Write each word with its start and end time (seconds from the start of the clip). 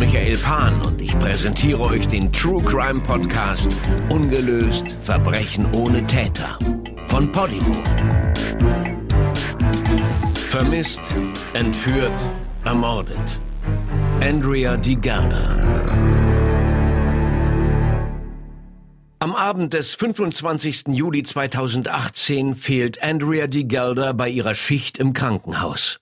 Michael 0.00 0.38
Pan 0.38 0.80
und 0.80 1.02
ich 1.02 1.16
präsentiere 1.18 1.78
euch 1.82 2.08
den 2.08 2.32
True 2.32 2.64
Crime 2.64 3.00
Podcast 3.00 3.68
Ungelöst 4.08 4.86
Verbrechen 5.02 5.70
ohne 5.74 6.06
Täter 6.06 6.58
von 7.08 7.30
Podimo. 7.30 7.76
Vermisst, 10.48 11.02
entführt, 11.52 12.18
ermordet. 12.64 13.40
Andrea 14.22 14.78
DiGarda. 14.78 15.60
Am 19.18 19.34
Abend 19.34 19.74
des 19.74 19.94
25. 19.94 20.84
Juli 20.92 21.24
2018 21.24 22.54
fehlt 22.54 23.02
Andrea 23.02 23.46
DiGelda 23.46 24.14
bei 24.14 24.30
ihrer 24.30 24.54
Schicht 24.54 24.96
im 24.96 25.12
Krankenhaus. 25.12 26.00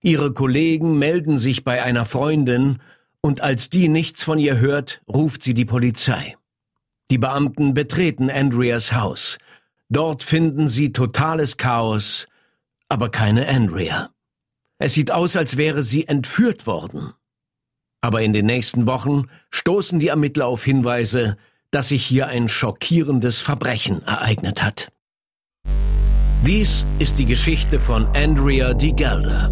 Ihre 0.00 0.32
Kollegen 0.32 0.98
melden 0.98 1.36
sich 1.36 1.62
bei 1.62 1.82
einer 1.82 2.06
Freundin 2.06 2.78
und 3.24 3.40
als 3.40 3.70
die 3.70 3.88
nichts 3.88 4.22
von 4.22 4.38
ihr 4.38 4.58
hört, 4.58 5.00
ruft 5.08 5.42
sie 5.42 5.54
die 5.54 5.64
Polizei. 5.64 6.36
Die 7.10 7.16
Beamten 7.16 7.72
betreten 7.72 8.28
Andreas 8.28 8.92
Haus. 8.92 9.38
Dort 9.88 10.22
finden 10.22 10.68
sie 10.68 10.92
totales 10.92 11.56
Chaos, 11.56 12.26
aber 12.90 13.08
keine 13.08 13.48
Andrea. 13.48 14.10
Es 14.76 14.92
sieht 14.92 15.10
aus, 15.10 15.36
als 15.36 15.56
wäre 15.56 15.82
sie 15.82 16.06
entführt 16.06 16.66
worden. 16.66 17.14
Aber 18.02 18.20
in 18.20 18.34
den 18.34 18.44
nächsten 18.44 18.86
Wochen 18.86 19.30
stoßen 19.48 20.00
die 20.00 20.08
Ermittler 20.08 20.46
auf 20.46 20.62
Hinweise, 20.62 21.38
dass 21.70 21.88
sich 21.88 22.04
hier 22.04 22.26
ein 22.26 22.50
schockierendes 22.50 23.40
Verbrechen 23.40 24.02
ereignet 24.02 24.62
hat. 24.62 24.92
Dies 26.42 26.84
ist 26.98 27.18
die 27.18 27.24
Geschichte 27.24 27.80
von 27.80 28.04
Andrea 28.08 28.74
DiGelda. 28.74 29.50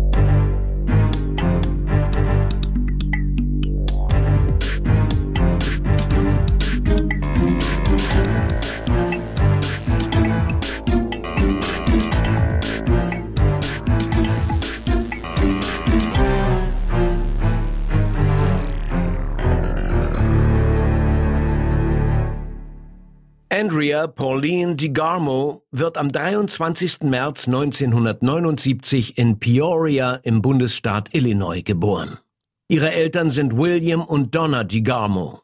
Andrea 23.63 24.09
Pauline 24.09 24.75
DiGarmo 24.75 25.63
wird 25.71 25.97
am 25.97 26.11
23. 26.11 27.03
März 27.03 27.47
1979 27.47 29.17
in 29.17 29.39
Peoria 29.39 30.15
im 30.25 30.43
Bundesstaat 30.43 31.15
Illinois 31.15 31.63
geboren. 31.63 32.19
Ihre 32.67 32.91
Eltern 32.91 33.31
sind 33.31 33.57
William 33.57 34.03
und 34.03 34.35
Donna 34.35 34.65
DiGarmo. 34.65 35.43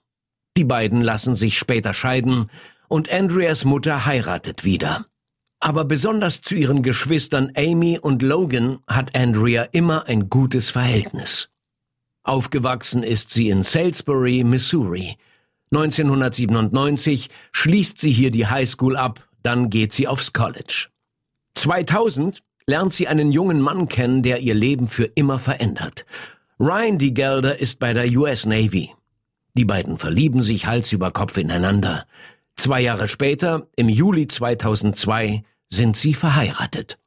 Die 0.57 0.65
beiden 0.65 1.01
lassen 1.01 1.37
sich 1.37 1.57
später 1.57 1.95
scheiden 1.95 2.51
und 2.89 3.09
Andreas 3.09 3.65
Mutter 3.65 4.05
heiratet 4.05 4.65
wieder. 4.65 5.07
Aber 5.61 5.85
besonders 5.85 6.41
zu 6.41 6.57
ihren 6.57 6.83
Geschwistern 6.83 7.53
Amy 7.57 8.01
und 8.01 8.25
Logan 8.25 8.81
hat 8.89 9.15
Andrea 9.15 9.63
immer 9.71 10.07
ein 10.07 10.29
gutes 10.29 10.71
Verhältnis. 10.71 11.51
Aufgewachsen 12.25 13.05
ist 13.05 13.31
sie 13.31 13.49
in 13.49 13.63
Salisbury, 13.63 14.43
Missouri, 14.43 15.17
1997 15.71 17.29
schließt 17.53 17.99
sie 17.99 18.11
hier 18.11 18.31
die 18.31 18.47
Highschool 18.47 18.97
ab, 18.97 19.29
dann 19.43 19.71
geht 19.71 19.93
sie 19.93 20.09
aufs 20.09 20.33
College. 20.33 20.89
2000 21.55 22.43
lernt 22.67 22.93
sie 22.93 23.09
einen 23.09 23.33
jungen 23.33 23.61
Mann 23.61 23.89
kennen, 23.89 24.23
der 24.23 24.41
ihr 24.41 24.55
Leben 24.55 24.87
für 24.87 25.05
immer 25.05 25.39
verändert. 25.39 26.07
Ryan 26.61 26.99
D. 26.99 27.13
Gelder 27.13 27.59
ist 27.59 27.79
bei 27.79 27.93
der 27.93 28.09
US 28.19 28.47
Navy. 28.47 28.91
Die 29.55 29.65
beiden 29.65 29.97
verlieben 29.97 30.43
sich 30.43 30.67
Hals 30.67 30.93
über 30.93 31.11
Kopf 31.11 31.37
ineinander. 31.37 32.07
Zwei 32.57 32.81
Jahre 32.81 33.09
später, 33.09 33.67
im 33.77 33.89
Juli 33.89 34.29
2002, 34.29 35.43
sind 35.71 35.97
sie 35.97 36.15
verheiratet. 36.15 36.99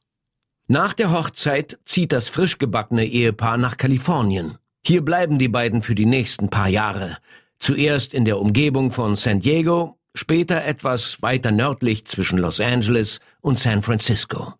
Nach 0.67 0.93
der 0.93 1.11
Hochzeit 1.11 1.79
zieht 1.85 2.13
das 2.13 2.29
frisch 2.29 2.57
gebackene 2.57 3.05
Ehepaar 3.05 3.57
nach 3.57 3.77
Kalifornien. 3.77 4.57
Hier 4.85 5.03
bleiben 5.03 5.37
die 5.37 5.49
beiden 5.49 5.81
für 5.81 5.95
die 5.95 6.05
nächsten 6.05 6.49
paar 6.49 6.69
Jahre. 6.69 7.17
Zuerst 7.61 8.15
in 8.15 8.25
der 8.25 8.39
Umgebung 8.39 8.89
von 8.89 9.15
San 9.15 9.39
Diego, 9.39 9.99
später 10.15 10.65
etwas 10.65 11.21
weiter 11.21 11.51
nördlich 11.51 12.05
zwischen 12.05 12.39
Los 12.39 12.59
Angeles 12.59 13.19
und 13.39 13.55
San 13.55 13.83
Francisco. 13.83 14.55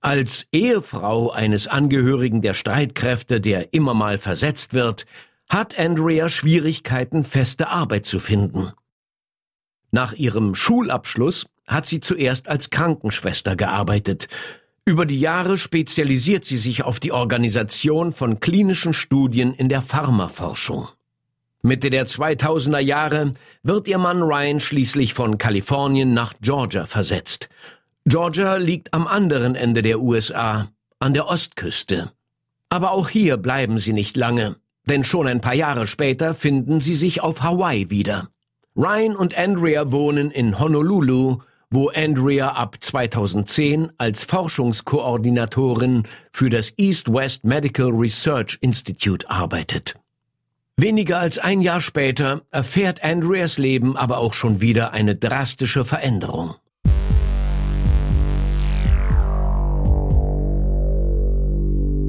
Als 0.00 0.46
Ehefrau 0.50 1.30
eines 1.30 1.68
Angehörigen 1.68 2.40
der 2.40 2.54
Streitkräfte, 2.54 3.42
der 3.42 3.74
immer 3.74 3.92
mal 3.92 4.16
versetzt 4.16 4.72
wird, 4.72 5.04
hat 5.50 5.78
Andrea 5.78 6.30
Schwierigkeiten, 6.30 7.24
feste 7.24 7.68
Arbeit 7.68 8.06
zu 8.06 8.18
finden. 8.18 8.72
Nach 9.90 10.14
ihrem 10.14 10.54
Schulabschluss 10.54 11.44
hat 11.66 11.86
sie 11.86 12.00
zuerst 12.00 12.48
als 12.48 12.70
Krankenschwester 12.70 13.54
gearbeitet. 13.54 14.28
Über 14.86 15.04
die 15.04 15.20
Jahre 15.20 15.58
spezialisiert 15.58 16.46
sie 16.46 16.56
sich 16.56 16.84
auf 16.84 17.00
die 17.00 17.12
Organisation 17.12 18.14
von 18.14 18.40
klinischen 18.40 18.94
Studien 18.94 19.52
in 19.52 19.68
der 19.68 19.82
Pharmaforschung. 19.82 20.88
Mitte 21.62 21.90
der 21.90 22.06
2000er 22.06 22.78
Jahre 22.78 23.34
wird 23.62 23.86
ihr 23.86 23.98
Mann 23.98 24.22
Ryan 24.22 24.60
schließlich 24.60 25.12
von 25.12 25.36
Kalifornien 25.36 26.14
nach 26.14 26.32
Georgia 26.40 26.86
versetzt. 26.86 27.50
Georgia 28.06 28.56
liegt 28.56 28.94
am 28.94 29.06
anderen 29.06 29.54
Ende 29.54 29.82
der 29.82 30.00
USA, 30.00 30.70
an 31.00 31.12
der 31.12 31.26
Ostküste. 31.28 32.12
Aber 32.70 32.92
auch 32.92 33.10
hier 33.10 33.36
bleiben 33.36 33.76
sie 33.76 33.92
nicht 33.92 34.16
lange, 34.16 34.56
denn 34.86 35.04
schon 35.04 35.26
ein 35.26 35.42
paar 35.42 35.54
Jahre 35.54 35.86
später 35.86 36.34
finden 36.34 36.80
sie 36.80 36.94
sich 36.94 37.20
auf 37.20 37.42
Hawaii 37.42 37.90
wieder. 37.90 38.30
Ryan 38.74 39.14
und 39.14 39.36
Andrea 39.36 39.92
wohnen 39.92 40.30
in 40.30 40.58
Honolulu, 40.58 41.40
wo 41.70 41.90
Andrea 41.90 42.52
ab 42.52 42.78
2010 42.80 43.92
als 43.98 44.24
Forschungskoordinatorin 44.24 46.04
für 46.32 46.48
das 46.48 46.72
East 46.78 47.12
West 47.12 47.44
Medical 47.44 47.90
Research 47.90 48.56
Institute 48.62 49.28
arbeitet. 49.28 49.99
Weniger 50.82 51.18
als 51.18 51.36
ein 51.36 51.60
Jahr 51.60 51.82
später 51.82 52.40
erfährt 52.50 53.04
Andreas 53.04 53.58
Leben 53.58 53.98
aber 53.98 54.16
auch 54.16 54.32
schon 54.32 54.62
wieder 54.62 54.92
eine 54.94 55.14
drastische 55.14 55.84
Veränderung. 55.84 56.54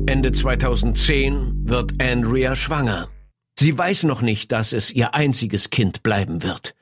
Ende 0.06 0.32
2010 0.32 1.68
wird 1.68 2.02
Andrea 2.02 2.56
schwanger. 2.56 3.10
Sie 3.60 3.78
weiß 3.78 4.04
noch 4.04 4.22
nicht, 4.22 4.54
dass 4.54 4.72
es 4.72 4.90
ihr 4.90 5.16
einziges 5.16 5.70
Kind 5.70 6.02
bleiben 6.02 6.42
wird. 6.42 6.74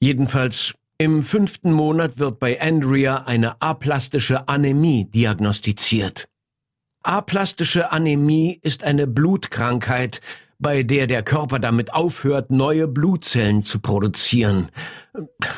Jedenfalls 0.00 0.74
im 0.98 1.22
fünften 1.22 1.72
Monat 1.72 2.18
wird 2.18 2.38
bei 2.40 2.60
Andrea 2.60 3.24
eine 3.24 3.62
aplastische 3.62 4.48
Anämie 4.48 5.06
diagnostiziert. 5.06 6.28
Aplastische 7.02 7.90
Anämie 7.90 8.58
ist 8.62 8.84
eine 8.84 9.06
Blutkrankheit, 9.06 10.20
bei 10.58 10.82
der 10.82 11.06
der 11.06 11.22
Körper 11.22 11.58
damit 11.58 11.92
aufhört, 11.92 12.50
neue 12.50 12.88
Blutzellen 12.88 13.62
zu 13.62 13.80
produzieren. 13.80 14.70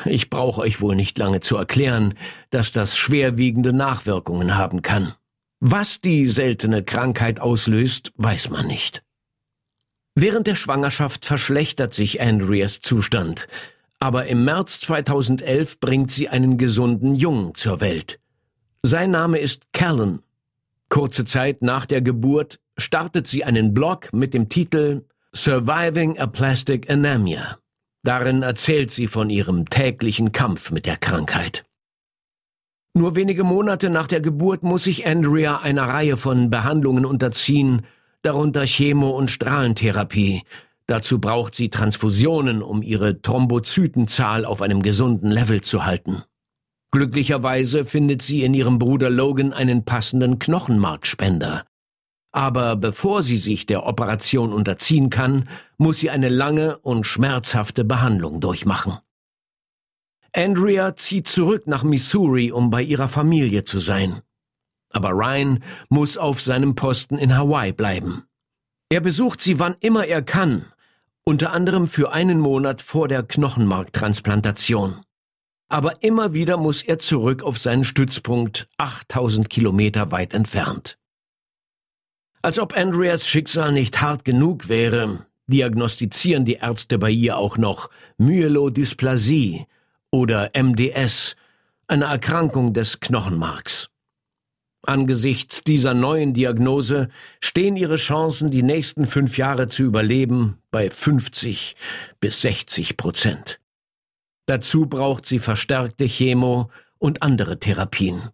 Ich 0.05 0.29
brauche 0.29 0.61
euch 0.61 0.81
wohl 0.81 0.95
nicht 0.95 1.17
lange 1.17 1.39
zu 1.39 1.57
erklären, 1.57 2.15
dass 2.49 2.71
das 2.71 2.97
schwerwiegende 2.97 3.73
Nachwirkungen 3.73 4.57
haben 4.57 4.81
kann. 4.81 5.13
Was 5.59 5.99
die 5.99 6.25
seltene 6.25 6.83
Krankheit 6.83 7.39
auslöst, 7.39 8.13
weiß 8.15 8.49
man 8.49 8.67
nicht. 8.67 9.03
Während 10.15 10.47
der 10.47 10.55
Schwangerschaft 10.55 11.25
verschlechtert 11.25 11.93
sich 11.93 12.21
Andreas 12.21 12.81
Zustand, 12.81 13.47
aber 13.99 14.27
im 14.27 14.45
März 14.45 14.79
2011 14.81 15.79
bringt 15.79 16.11
sie 16.11 16.29
einen 16.29 16.57
gesunden 16.57 17.15
Jungen 17.15 17.55
zur 17.55 17.81
Welt. 17.81 18.19
Sein 18.81 19.11
Name 19.11 19.39
ist 19.39 19.73
Callan. 19.73 20.21
Kurze 20.87 21.25
Zeit 21.25 21.61
nach 21.61 21.85
der 21.85 22.01
Geburt 22.01 22.59
startet 22.79 23.27
sie 23.27 23.43
einen 23.43 23.73
Blog 23.73 24.13
mit 24.13 24.33
dem 24.33 24.49
Titel 24.49 25.05
Surviving 25.33 26.17
a 26.19 26.27
Plastic 26.27 26.89
Anemia. 26.89 27.57
Darin 28.03 28.43
erzählt 28.43 28.91
sie 28.91 29.07
von 29.07 29.29
ihrem 29.29 29.69
täglichen 29.69 30.31
Kampf 30.31 30.71
mit 30.71 30.85
der 30.85 30.97
Krankheit. 30.97 31.65
Nur 32.93 33.15
wenige 33.15 33.43
Monate 33.43 33.89
nach 33.89 34.07
der 34.07 34.21
Geburt 34.21 34.63
muss 34.63 34.85
sich 34.85 35.05
Andrea 35.05 35.59
einer 35.59 35.83
Reihe 35.83 36.17
von 36.17 36.49
Behandlungen 36.49 37.05
unterziehen, 37.05 37.85
darunter 38.23 38.65
Chemo- 38.65 39.15
und 39.15 39.29
Strahlentherapie. 39.29 40.43
Dazu 40.87 41.19
braucht 41.19 41.53
sie 41.53 41.69
Transfusionen, 41.69 42.63
um 42.63 42.81
ihre 42.81 43.21
Thrombozytenzahl 43.21 44.43
auf 44.43 44.61
einem 44.61 44.81
gesunden 44.81 45.29
Level 45.29 45.61
zu 45.61 45.85
halten. 45.85 46.23
Glücklicherweise 46.91 47.85
findet 47.85 48.23
sie 48.23 48.43
in 48.43 48.55
ihrem 48.55 48.79
Bruder 48.79 49.11
Logan 49.11 49.53
einen 49.53 49.85
passenden 49.85 50.39
Knochenmarkspender. 50.39 51.63
Aber 52.31 52.75
bevor 52.75 53.23
sie 53.23 53.37
sich 53.37 53.65
der 53.65 53.85
Operation 53.85 54.53
unterziehen 54.53 55.09
kann, 55.09 55.49
muss 55.77 55.99
sie 55.99 56.09
eine 56.09 56.29
lange 56.29 56.77
und 56.77 57.05
schmerzhafte 57.07 57.83
Behandlung 57.83 58.39
durchmachen. 58.39 58.99
Andrea 60.31 60.95
zieht 60.95 61.27
zurück 61.27 61.65
nach 61.65 61.83
Missouri, 61.83 62.51
um 62.51 62.69
bei 62.69 62.83
ihrer 62.83 63.07
Familie 63.07 63.63
zu 63.63 63.79
sein. 63.79 64.21
Aber 64.91 65.09
Ryan 65.11 65.63
muss 65.89 66.17
auf 66.17 66.41
seinem 66.41 66.75
Posten 66.75 67.17
in 67.17 67.35
Hawaii 67.35 67.71
bleiben. 67.71 68.23
Er 68.89 69.01
besucht 69.01 69.41
sie 69.41 69.59
wann 69.59 69.75
immer 69.79 70.05
er 70.05 70.21
kann, 70.21 70.65
unter 71.23 71.51
anderem 71.51 71.87
für 71.87 72.11
einen 72.11 72.39
Monat 72.39 72.81
vor 72.81 73.07
der 73.07 73.23
Knochenmarktransplantation. 73.23 75.01
Aber 75.67 76.03
immer 76.03 76.33
wieder 76.33 76.57
muss 76.57 76.81
er 76.81 76.99
zurück 76.99 77.43
auf 77.43 77.59
seinen 77.59 77.83
Stützpunkt 77.83 78.67
8000 78.77 79.49
Kilometer 79.49 80.11
weit 80.11 80.33
entfernt. 80.33 80.98
Als 82.41 82.57
ob 82.57 82.75
Andreas 82.77 83.27
Schicksal 83.27 83.73
nicht 83.73 83.99
hart 84.01 84.23
genug 84.23 84.69
wäre, 84.69 85.25
diagnostizieren 85.47 86.45
die 86.45 86.53
Ärzte 86.53 86.97
bei 86.97 87.09
ihr 87.09 87.37
auch 87.37 87.57
noch 87.57 87.89
Myelodysplasie 88.17 89.65
oder 90.09 90.51
MDS, 90.55 91.35
eine 91.87 92.05
Erkrankung 92.05 92.73
des 92.73 93.01
Knochenmarks. 93.01 93.89
Angesichts 94.83 95.65
dieser 95.65 95.93
neuen 95.93 96.33
Diagnose 96.33 97.09
stehen 97.41 97.75
ihre 97.75 97.97
Chancen, 97.97 98.49
die 98.51 98.63
nächsten 98.63 99.05
fünf 99.05 99.37
Jahre 99.37 99.67
zu 99.67 99.83
überleben, 99.83 100.59
bei 100.71 100.89
50 100.89 101.75
bis 102.21 102.41
60 102.41 102.95
Prozent. 102.95 103.59
Dazu 104.45 104.85
braucht 104.85 105.25
sie 105.25 105.39
verstärkte 105.39 106.05
Chemo 106.05 106.71
und 106.97 107.21
andere 107.21 107.59
Therapien. 107.59 108.29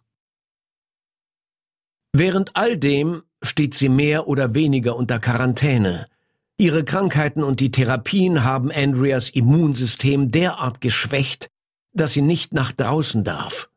Während 2.14 2.56
all 2.56 2.78
dem 2.78 3.24
steht 3.46 3.76
sie 3.76 3.90
mehr 3.90 4.28
oder 4.28 4.54
weniger 4.56 4.96
unter 4.96 5.20
Quarantäne. 5.20 6.08
Ihre 6.58 6.84
Krankheiten 6.84 7.44
und 7.44 7.60
die 7.60 7.72
Therapien 7.72 8.44
haben 8.44 8.72
Andreas 8.72 9.30
Immunsystem 9.30 10.32
derart 10.32 10.82
geschwächt, 10.82 11.50
dass 11.94 12.14
sie 12.14 12.22
nicht 12.22 12.54
nach 12.54 12.72
draußen 12.72 13.24
darf. 13.24 13.70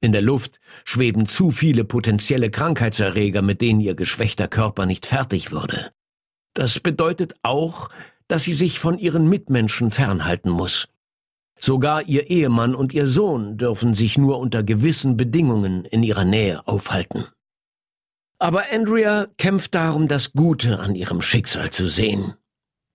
In 0.00 0.12
der 0.12 0.22
Luft 0.22 0.60
schweben 0.84 1.26
zu 1.26 1.50
viele 1.50 1.84
potenzielle 1.84 2.50
Krankheitserreger, 2.50 3.42
mit 3.42 3.60
denen 3.60 3.80
ihr 3.80 3.94
geschwächter 3.94 4.46
Körper 4.46 4.86
nicht 4.86 5.06
fertig 5.06 5.50
würde. 5.50 5.90
Das 6.54 6.78
bedeutet 6.78 7.34
auch, 7.42 7.88
dass 8.28 8.44
sie 8.44 8.52
sich 8.52 8.78
von 8.78 8.98
ihren 8.98 9.28
Mitmenschen 9.28 9.90
fernhalten 9.90 10.50
muss. 10.50 10.88
Sogar 11.58 12.06
ihr 12.06 12.30
Ehemann 12.30 12.76
und 12.76 12.94
ihr 12.94 13.08
Sohn 13.08 13.58
dürfen 13.58 13.94
sich 13.94 14.16
nur 14.16 14.38
unter 14.38 14.62
gewissen 14.62 15.16
Bedingungen 15.16 15.84
in 15.84 16.04
ihrer 16.04 16.24
Nähe 16.24 16.66
aufhalten. 16.68 17.26
Aber 18.40 18.64
Andrea 18.72 19.26
kämpft 19.36 19.74
darum, 19.74 20.06
das 20.06 20.32
Gute 20.32 20.78
an 20.78 20.94
ihrem 20.94 21.20
Schicksal 21.20 21.70
zu 21.70 21.86
sehen. 21.86 22.34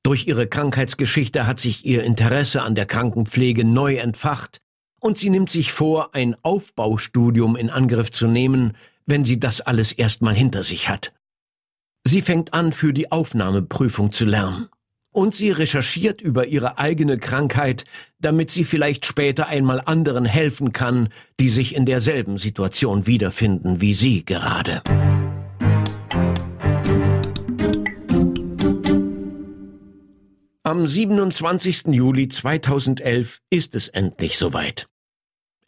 Durch 0.03 0.27
ihre 0.27 0.47
Krankheitsgeschichte 0.47 1.47
hat 1.47 1.59
sich 1.59 1.85
ihr 1.85 2.03
Interesse 2.03 2.61
an 2.61 2.75
der 2.75 2.85
Krankenpflege 2.85 3.65
neu 3.65 3.95
entfacht 3.95 4.59
und 4.99 5.17
sie 5.17 5.29
nimmt 5.29 5.49
sich 5.49 5.73
vor, 5.73 6.15
ein 6.15 6.35
Aufbaustudium 6.43 7.57
in 7.57 7.69
Angriff 7.69 8.11
zu 8.11 8.27
nehmen, 8.27 8.73
wenn 9.05 9.25
sie 9.25 9.37
das 9.37 9.59
alles 9.59 9.91
erstmal 9.91 10.33
hinter 10.33 10.63
sich 10.63 10.87
hat. 10.87 11.13
Sie 12.05 12.21
fängt 12.21 12.53
an, 12.53 12.71
für 12.71 12.93
die 12.93 13.11
Aufnahmeprüfung 13.11 14.11
zu 14.11 14.25
lernen. 14.25 14.69
Und 15.11 15.35
sie 15.35 15.51
recherchiert 15.51 16.21
über 16.21 16.47
ihre 16.47 16.79
eigene 16.79 17.19
Krankheit, 17.19 17.83
damit 18.19 18.49
sie 18.49 18.63
vielleicht 18.63 19.05
später 19.05 19.47
einmal 19.47 19.81
anderen 19.85 20.25
helfen 20.25 20.73
kann, 20.73 21.09
die 21.39 21.49
sich 21.49 21.75
in 21.75 21.85
derselben 21.85 22.37
Situation 22.37 23.05
wiederfinden 23.05 23.79
wie 23.79 23.93
sie 23.93 24.25
gerade. 24.25 24.81
Am 30.73 30.87
27. 30.87 31.89
Juli 31.89 32.29
2011 32.29 33.41
ist 33.51 33.75
es 33.75 33.89
endlich 33.89 34.39
soweit. 34.39 34.87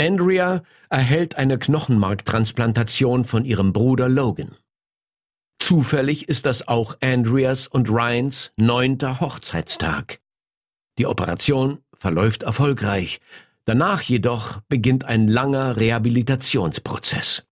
Andrea 0.01 0.63
erhält 0.89 1.35
eine 1.35 1.59
Knochenmarktransplantation 1.59 3.23
von 3.23 3.45
ihrem 3.45 3.71
Bruder 3.71 4.09
Logan. 4.09 4.55
Zufällig 5.59 6.27
ist 6.27 6.47
das 6.47 6.67
auch 6.67 6.97
Andreas 7.01 7.67
und 7.67 7.87
Ryans 7.87 8.51
neunter 8.57 9.19
Hochzeitstag. 9.19 10.21
Die 10.97 11.05
Operation 11.05 11.83
verläuft 11.93 12.41
erfolgreich. 12.41 13.19
Danach 13.65 14.01
jedoch 14.01 14.61
beginnt 14.69 15.05
ein 15.05 15.27
langer 15.27 15.77
Rehabilitationsprozess. 15.77 17.43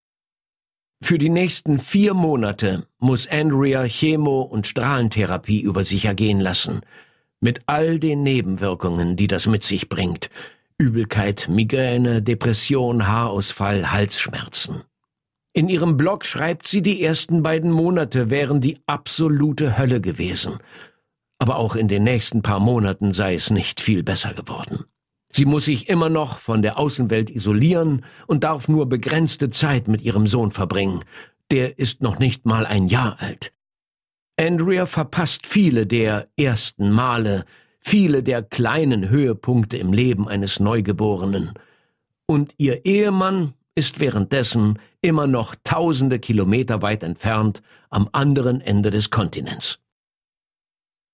Für 1.00 1.18
die 1.18 1.30
nächsten 1.30 1.78
vier 1.78 2.14
Monate 2.14 2.88
muss 2.98 3.28
Andrea 3.28 3.84
Chemo- 3.84 4.42
und 4.42 4.66
Strahlentherapie 4.66 5.60
über 5.60 5.84
sich 5.84 6.06
ergehen 6.06 6.40
lassen, 6.40 6.80
mit 7.44 7.60
all 7.66 7.98
den 7.98 8.22
Nebenwirkungen, 8.22 9.16
die 9.16 9.26
das 9.26 9.46
mit 9.46 9.62
sich 9.62 9.90
bringt, 9.90 10.30
Übelkeit, 10.78 11.46
Migräne, 11.48 12.22
Depression, 12.22 13.06
Haarausfall, 13.06 13.92
Halsschmerzen. 13.92 14.82
In 15.52 15.68
ihrem 15.68 15.96
Blog 15.96 16.24
schreibt 16.24 16.66
sie, 16.66 16.82
die 16.82 17.02
ersten 17.02 17.44
beiden 17.44 17.70
Monate 17.70 18.30
wären 18.30 18.60
die 18.60 18.80
absolute 18.86 19.78
Hölle 19.78 20.00
gewesen. 20.00 20.58
Aber 21.38 21.56
auch 21.56 21.76
in 21.76 21.86
den 21.86 22.02
nächsten 22.02 22.42
paar 22.42 22.58
Monaten 22.58 23.12
sei 23.12 23.34
es 23.34 23.50
nicht 23.50 23.80
viel 23.80 24.02
besser 24.02 24.34
geworden. 24.34 24.84
Sie 25.30 25.44
muss 25.44 25.66
sich 25.66 25.88
immer 25.88 26.08
noch 26.08 26.38
von 26.38 26.62
der 26.62 26.78
Außenwelt 26.78 27.30
isolieren 27.30 28.04
und 28.26 28.42
darf 28.42 28.68
nur 28.68 28.88
begrenzte 28.88 29.50
Zeit 29.50 29.86
mit 29.86 30.02
ihrem 30.02 30.26
Sohn 30.26 30.50
verbringen. 30.50 31.04
Der 31.50 31.78
ist 31.78 32.02
noch 32.02 32.18
nicht 32.18 32.46
mal 32.46 32.66
ein 32.66 32.88
Jahr 32.88 33.16
alt. 33.20 33.53
Andrea 34.36 34.86
verpasst 34.86 35.46
viele 35.46 35.86
der 35.86 36.28
ersten 36.36 36.90
Male, 36.90 37.44
viele 37.80 38.22
der 38.22 38.42
kleinen 38.42 39.08
Höhepunkte 39.08 39.76
im 39.76 39.92
Leben 39.92 40.28
eines 40.28 40.58
Neugeborenen. 40.58 41.52
Und 42.26 42.54
ihr 42.56 42.84
Ehemann 42.84 43.54
ist 43.74 44.00
währenddessen 44.00 44.78
immer 45.02 45.26
noch 45.26 45.54
tausende 45.62 46.18
Kilometer 46.18 46.82
weit 46.82 47.02
entfernt 47.02 47.62
am 47.90 48.08
anderen 48.12 48.60
Ende 48.60 48.90
des 48.90 49.10
Kontinents. 49.10 49.78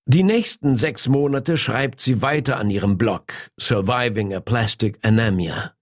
Die 0.07 0.23
nächsten 0.23 0.77
sechs 0.77 1.09
Monate 1.09 1.57
schreibt 1.57 2.01
sie 2.01 2.23
weiter 2.23 2.57
an 2.57 2.71
ihrem 2.71 2.97
Blog 2.97 3.33
Surviving 3.61 4.35
a 4.35 4.41
Plastic 4.41 4.99
Anemia. 5.03 5.75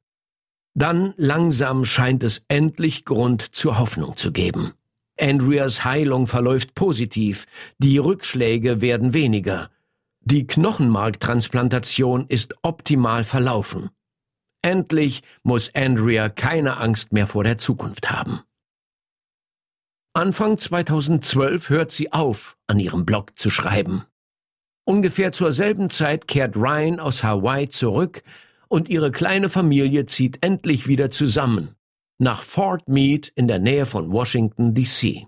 Dann 0.74 1.14
langsam 1.16 1.84
scheint 1.84 2.22
es 2.22 2.44
endlich 2.48 3.04
Grund 3.04 3.42
zur 3.42 3.78
Hoffnung 3.78 4.16
zu 4.16 4.32
geben. 4.32 4.74
Andreas 5.20 5.84
Heilung 5.84 6.26
verläuft 6.26 6.74
positiv, 6.74 7.46
die 7.78 7.98
Rückschläge 7.98 8.80
werden 8.80 9.12
weniger, 9.14 9.70
die 10.20 10.46
Knochenmarktransplantation 10.46 12.26
ist 12.28 12.54
optimal 12.62 13.24
verlaufen. 13.24 13.90
Endlich 14.62 15.22
muss 15.42 15.74
Andrea 15.74 16.28
keine 16.28 16.76
Angst 16.76 17.12
mehr 17.12 17.26
vor 17.26 17.44
der 17.44 17.58
Zukunft 17.58 18.10
haben. 18.10 18.40
Anfang 20.12 20.58
2012 20.58 21.70
hört 21.70 21.92
sie 21.92 22.12
auf, 22.12 22.56
an 22.66 22.78
ihrem 22.80 23.06
Blog 23.06 23.38
zu 23.38 23.50
schreiben. 23.50 24.04
Ungefähr 24.84 25.32
zur 25.32 25.52
selben 25.52 25.90
Zeit 25.90 26.28
kehrt 26.28 26.56
Ryan 26.56 26.98
aus 26.98 27.22
Hawaii 27.22 27.68
zurück 27.68 28.22
und 28.68 28.88
ihre 28.88 29.10
kleine 29.12 29.48
Familie 29.48 30.06
zieht 30.06 30.44
endlich 30.44 30.88
wieder 30.88 31.10
zusammen 31.10 31.77
nach 32.18 32.42
Fort 32.42 32.88
Meade 32.88 33.28
in 33.34 33.48
der 33.48 33.58
Nähe 33.58 33.86
von 33.86 34.12
Washington, 34.12 34.74
D.C. 34.74 35.26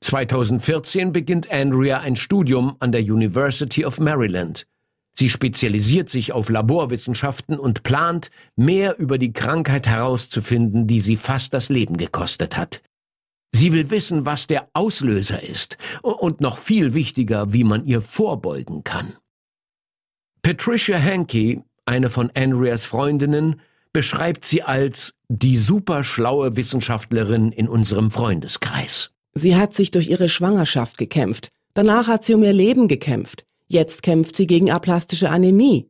2014 0.00 1.12
beginnt 1.12 1.50
Andrea 1.50 2.00
ein 2.00 2.14
Studium 2.14 2.76
an 2.78 2.92
der 2.92 3.02
University 3.02 3.84
of 3.84 3.98
Maryland. 3.98 4.66
Sie 5.16 5.28
spezialisiert 5.28 6.10
sich 6.10 6.32
auf 6.32 6.50
Laborwissenschaften 6.50 7.58
und 7.58 7.84
plant, 7.84 8.30
mehr 8.56 8.98
über 8.98 9.16
die 9.16 9.32
Krankheit 9.32 9.86
herauszufinden, 9.86 10.86
die 10.86 11.00
sie 11.00 11.16
fast 11.16 11.54
das 11.54 11.68
Leben 11.68 11.96
gekostet 11.96 12.56
hat. 12.56 12.82
Sie 13.54 13.72
will 13.72 13.90
wissen, 13.90 14.26
was 14.26 14.48
der 14.48 14.68
Auslöser 14.72 15.42
ist 15.42 15.78
und 16.02 16.40
noch 16.40 16.58
viel 16.58 16.92
wichtiger, 16.92 17.52
wie 17.52 17.62
man 17.62 17.86
ihr 17.86 18.00
vorbeugen 18.00 18.82
kann. 18.82 19.14
Patricia 20.42 20.98
Hankey, 20.98 21.62
eine 21.86 22.10
von 22.10 22.30
Andreas 22.34 22.84
Freundinnen, 22.84 23.60
beschreibt 23.94 24.44
sie 24.44 24.62
als 24.62 25.14
die 25.28 25.56
superschlaue 25.56 26.56
Wissenschaftlerin 26.56 27.52
in 27.52 27.68
unserem 27.68 28.10
Freundeskreis. 28.10 29.12
Sie 29.32 29.56
hat 29.56 29.74
sich 29.74 29.90
durch 29.90 30.08
ihre 30.08 30.28
Schwangerschaft 30.28 30.98
gekämpft. 30.98 31.48
Danach 31.72 32.08
hat 32.08 32.24
sie 32.24 32.34
um 32.34 32.42
ihr 32.42 32.52
Leben 32.52 32.88
gekämpft. 32.88 33.46
Jetzt 33.68 34.02
kämpft 34.02 34.36
sie 34.36 34.46
gegen 34.46 34.70
aplastische 34.70 35.30
Anämie. 35.30 35.88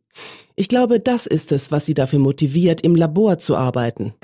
Ich 0.55 0.69
glaube, 0.69 1.01
das 1.01 1.27
ist 1.27 1.51
es, 1.51 1.73
was 1.73 1.87
sie 1.87 1.95
dafür 1.95 2.21
motiviert, 2.21 2.83
im 2.83 2.95
Labor 2.95 3.39
zu 3.39 3.57
arbeiten. 3.57 4.15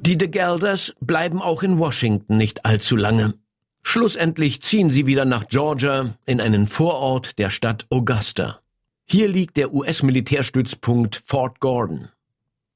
Die 0.00 0.18
De 0.18 0.28
Gelders 0.28 0.94
bleiben 1.00 1.40
auch 1.42 1.62
in 1.62 1.78
Washington 1.78 2.38
nicht 2.38 2.64
allzu 2.64 2.96
lange. 2.96 3.34
Schlussendlich 3.82 4.62
ziehen 4.62 4.90
sie 4.90 5.06
wieder 5.06 5.24
nach 5.24 5.46
Georgia 5.48 6.16
in 6.24 6.40
einen 6.40 6.66
Vorort 6.66 7.38
der 7.38 7.50
Stadt 7.50 7.86
Augusta. 7.90 8.60
Hier 9.08 9.28
liegt 9.28 9.56
der 9.56 9.72
US-Militärstützpunkt 9.72 11.22
Fort 11.24 11.60
Gordon. 11.60 12.08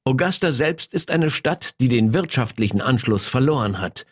Augusta 0.05 0.53
selbst 0.53 0.93
ist 0.93 1.11
eine 1.11 1.29
Stadt, 1.29 1.75
die 1.81 1.89
den 1.89 2.13
wirtschaftlichen 2.13 2.79
Anschluss 2.79 3.27
verloren 3.27 3.81
hat. 3.81 4.05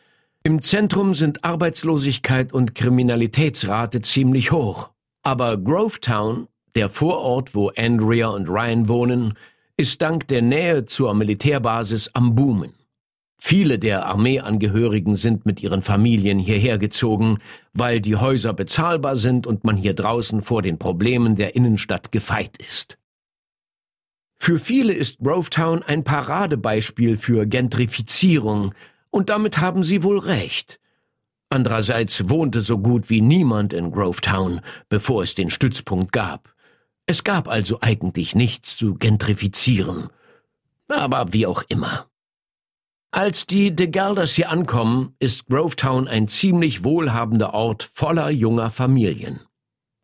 Im 0.44 0.62
Zentrum 0.62 1.14
sind 1.14 1.46
Arbeitslosigkeit 1.46 2.52
und 2.52 2.76
Kriminalitätsrate 2.76 4.02
ziemlich 4.02 4.52
hoch. 4.52 4.90
Aber 5.24 5.56
Grovetown, 5.56 6.50
der 6.76 6.90
Vorort, 6.90 7.56
wo 7.56 7.70
Andrea 7.78 8.28
und 8.28 8.50
Ryan 8.50 8.90
wohnen, 8.90 9.34
ist 9.78 10.02
dank 10.02 10.28
der 10.28 10.42
Nähe 10.42 10.86
zur 10.86 11.14
Militärbasis 11.14 12.10
am 12.14 12.36
Boomen. 12.36 12.74
Viele 13.41 13.79
der 13.79 14.05
Armeeangehörigen 14.05 15.15
sind 15.15 15.46
mit 15.46 15.63
ihren 15.63 15.81
Familien 15.81 16.39
hierher 16.39 16.77
gezogen, 16.77 17.39
weil 17.74 18.01
die 18.01 18.17
Häuser 18.17 18.53
bezahlbar 18.53 19.15
sind 19.15 19.48
und 19.48 19.63
man 19.63 19.77
hier 19.77 19.93
draußen 19.93 20.41
vor 20.41 20.62
den 20.62 20.77
Problemen 20.77 21.36
der 21.36 21.55
Innenstadt 21.55 22.12
gefeit 22.12 22.58
ist. 22.58 22.98
Für 24.41 24.60
viele 24.60 24.93
ist 24.93 25.19
Grovetown 25.19 25.84
ein 25.84 26.03
Paradebeispiel 26.03 27.17
für 27.17 27.46
Gentrifizierung, 27.46 28.74
und 29.10 29.29
damit 29.29 29.58
haben 29.58 29.84
sie 29.84 30.03
wohl 30.03 30.19
recht. 30.19 30.79
Andererseits 31.50 32.29
wohnte 32.29 32.62
so 32.62 32.77
gut 32.77 33.10
wie 33.10 33.22
niemand 33.22 33.74
in 33.74 33.91
Grovetown, 33.91 34.62
bevor 34.88 35.24
es 35.24 35.34
den 35.34 35.50
Stützpunkt 35.50 36.12
gab. 36.12 36.53
Es 37.08 37.24
gab 37.24 37.48
also 37.48 37.79
eigentlich 37.81 38.36
nichts 38.36 38.77
zu 38.77 38.93
gentrifizieren. 38.93 40.10
Aber 40.89 41.34
wie 41.34 41.48
auch 41.48 41.63
immer. 41.67 42.09
Als 43.12 43.48
die 43.48 43.75
De 43.75 43.88
Galders 43.88 44.36
hier 44.36 44.51
ankommen, 44.51 45.16
ist 45.18 45.48
Grovetown 45.48 46.08
ein 46.08 46.28
ziemlich 46.28 46.84
wohlhabender 46.84 47.56
Ort 47.56 47.89
voller 47.94 48.30
junger 48.30 48.70
Familien. 48.70 49.39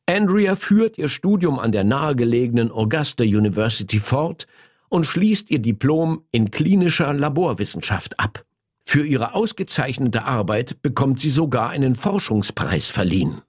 Andrea 0.07 0.55
führt 0.55 0.97
ihr 0.97 1.07
Studium 1.07 1.59
an 1.59 1.71
der 1.71 1.83
nahegelegenen 1.83 2.71
Augusta 2.71 3.23
University 3.23 3.99
fort 3.99 4.47
und 4.89 5.05
schließt 5.05 5.51
ihr 5.51 5.59
Diplom 5.59 6.23
in 6.31 6.49
klinischer 6.49 7.13
Laborwissenschaft 7.13 8.19
ab. 8.19 8.43
Für 8.87 9.05
ihre 9.05 9.35
ausgezeichnete 9.35 10.23
Arbeit 10.23 10.81
bekommt 10.81 11.21
sie 11.21 11.29
sogar 11.29 11.69
einen 11.69 11.95
Forschungspreis 11.95 12.89
verliehen. 12.89 13.41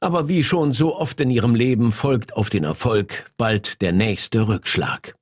Aber 0.00 0.28
wie 0.28 0.44
schon 0.44 0.72
so 0.72 0.96
oft 0.96 1.20
in 1.20 1.30
ihrem 1.30 1.54
Leben 1.54 1.92
folgt 1.92 2.34
auf 2.34 2.48
den 2.48 2.64
Erfolg 2.64 3.30
bald 3.36 3.82
der 3.82 3.92
nächste 3.92 4.48
Rückschlag. 4.48 5.17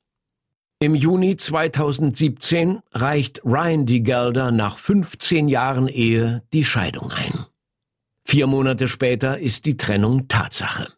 Im 0.78 0.94
Juni 0.94 1.38
2017 1.38 2.80
reicht 2.92 3.40
Ryan 3.46 3.86
D. 3.86 4.00
Gelder 4.00 4.50
nach 4.50 4.76
15 4.76 5.48
Jahren 5.48 5.88
Ehe 5.88 6.42
die 6.52 6.66
Scheidung 6.66 7.12
ein. 7.12 7.46
Vier 8.26 8.46
Monate 8.46 8.86
später 8.86 9.38
ist 9.38 9.64
die 9.64 9.78
Trennung 9.78 10.28
Tatsache. 10.28 10.92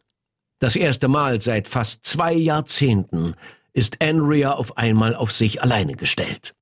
Das 0.59 0.75
erste 0.75 1.07
Mal 1.07 1.39
seit 1.39 1.69
fast 1.69 2.05
zwei 2.05 2.33
Jahrzehnten 2.33 3.35
ist 3.71 4.01
Andrea 4.01 4.51
auf 4.51 4.77
einmal 4.77 5.15
auf 5.15 5.31
sich 5.31 5.61
alleine 5.61 5.95
gestellt. 5.95 6.55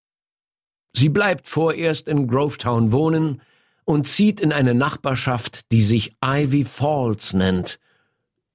Sie 0.94 1.10
bleibt 1.10 1.48
vorerst 1.48 2.08
in 2.08 2.28
Grovetown 2.28 2.92
wohnen 2.92 3.42
und 3.84 4.08
zieht 4.08 4.40
in 4.40 4.52
eine 4.52 4.76
Nachbarschaft, 4.76 5.72
die 5.72 5.82
sich 5.82 6.16
Ivy 6.24 6.66
Falls 6.66 7.34
nennt. 7.34 7.80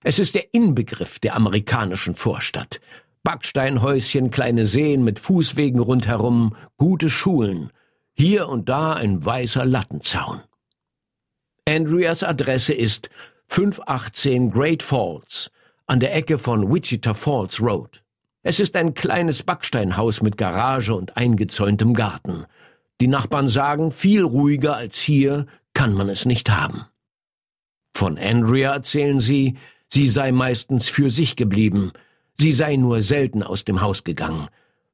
Es 0.04 0.21
ist 0.21 0.37
der 0.37 0.54
Inbegriff 0.54 1.19
der 1.19 1.35
amerikanischen 1.35 2.14
Vorstadt, 2.14 2.81
Backsteinhäuschen, 3.25 4.31
kleine 4.31 4.67
Seen 4.67 5.05
mit 5.05 5.21
Fußwegen 5.21 5.81
rundherum, 5.81 6.57
gute 6.76 7.09
Schulen, 7.09 7.71
hier 8.14 8.49
und 8.49 8.69
da 8.69 8.95
ein 8.95 9.25
weißer 9.25 9.64
Lattenzaun. 9.64 10.41
Andreas 11.69 12.25
Adresse 12.25 12.73
ist 12.75 13.11
518 13.49 14.50
Great 14.50 14.83
Falls 14.83 15.50
an 15.87 16.00
der 16.00 16.14
Ecke 16.14 16.38
von 16.38 16.73
Wichita 16.73 17.14
Falls 17.14 17.61
Road. 17.61 18.02
Es 18.43 18.59
ist 18.59 18.75
ein 18.75 18.95
kleines 18.95 19.45
Backsteinhaus 19.45 20.21
mit 20.21 20.37
Garage 20.37 20.95
und 20.95 21.17
eingezäuntem 21.17 21.95
Garten. 21.95 22.47
Die 23.00 23.07
Nachbarn 23.07 23.47
sagen, 23.47 23.93
viel 23.93 24.23
ruhiger 24.23 24.75
als 24.76 24.99
hier 24.99 25.47
kann 25.75 25.95
man 25.95 26.09
es 26.09 26.26
nicht 26.26 26.50
haben. 26.50 26.87
Von 27.95 28.19
Andrea 28.19 28.73
erzählen 28.73 29.21
sie, 29.21 29.59
sie 29.88 30.09
sei 30.09 30.33
meistens 30.33 30.88
für 30.88 31.11
sich 31.11 31.37
geblieben, 31.37 31.93
Sie 32.42 32.50
sei 32.50 32.75
nur 32.75 33.02
selten 33.02 33.44
aus 33.44 33.64
dem 33.64 33.82
Haus 33.82 34.02
gegangen. 34.02 34.49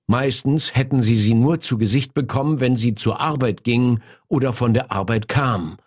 Meistens 0.07 0.75
hätten 0.77 1.01
sie 1.01 1.17
sie 1.17 1.33
nur 1.33 1.61
zu 1.61 1.79
Gesicht 1.79 2.13
bekommen, 2.13 2.61
wenn 2.61 2.77
sie 2.77 2.95
zur 2.95 3.21
Arbeit 3.21 3.65
ging 3.65 4.01
oder 4.29 4.53
von 4.53 4.75
der 4.75 4.93
Arbeit 4.93 5.29
kam. 5.29 5.79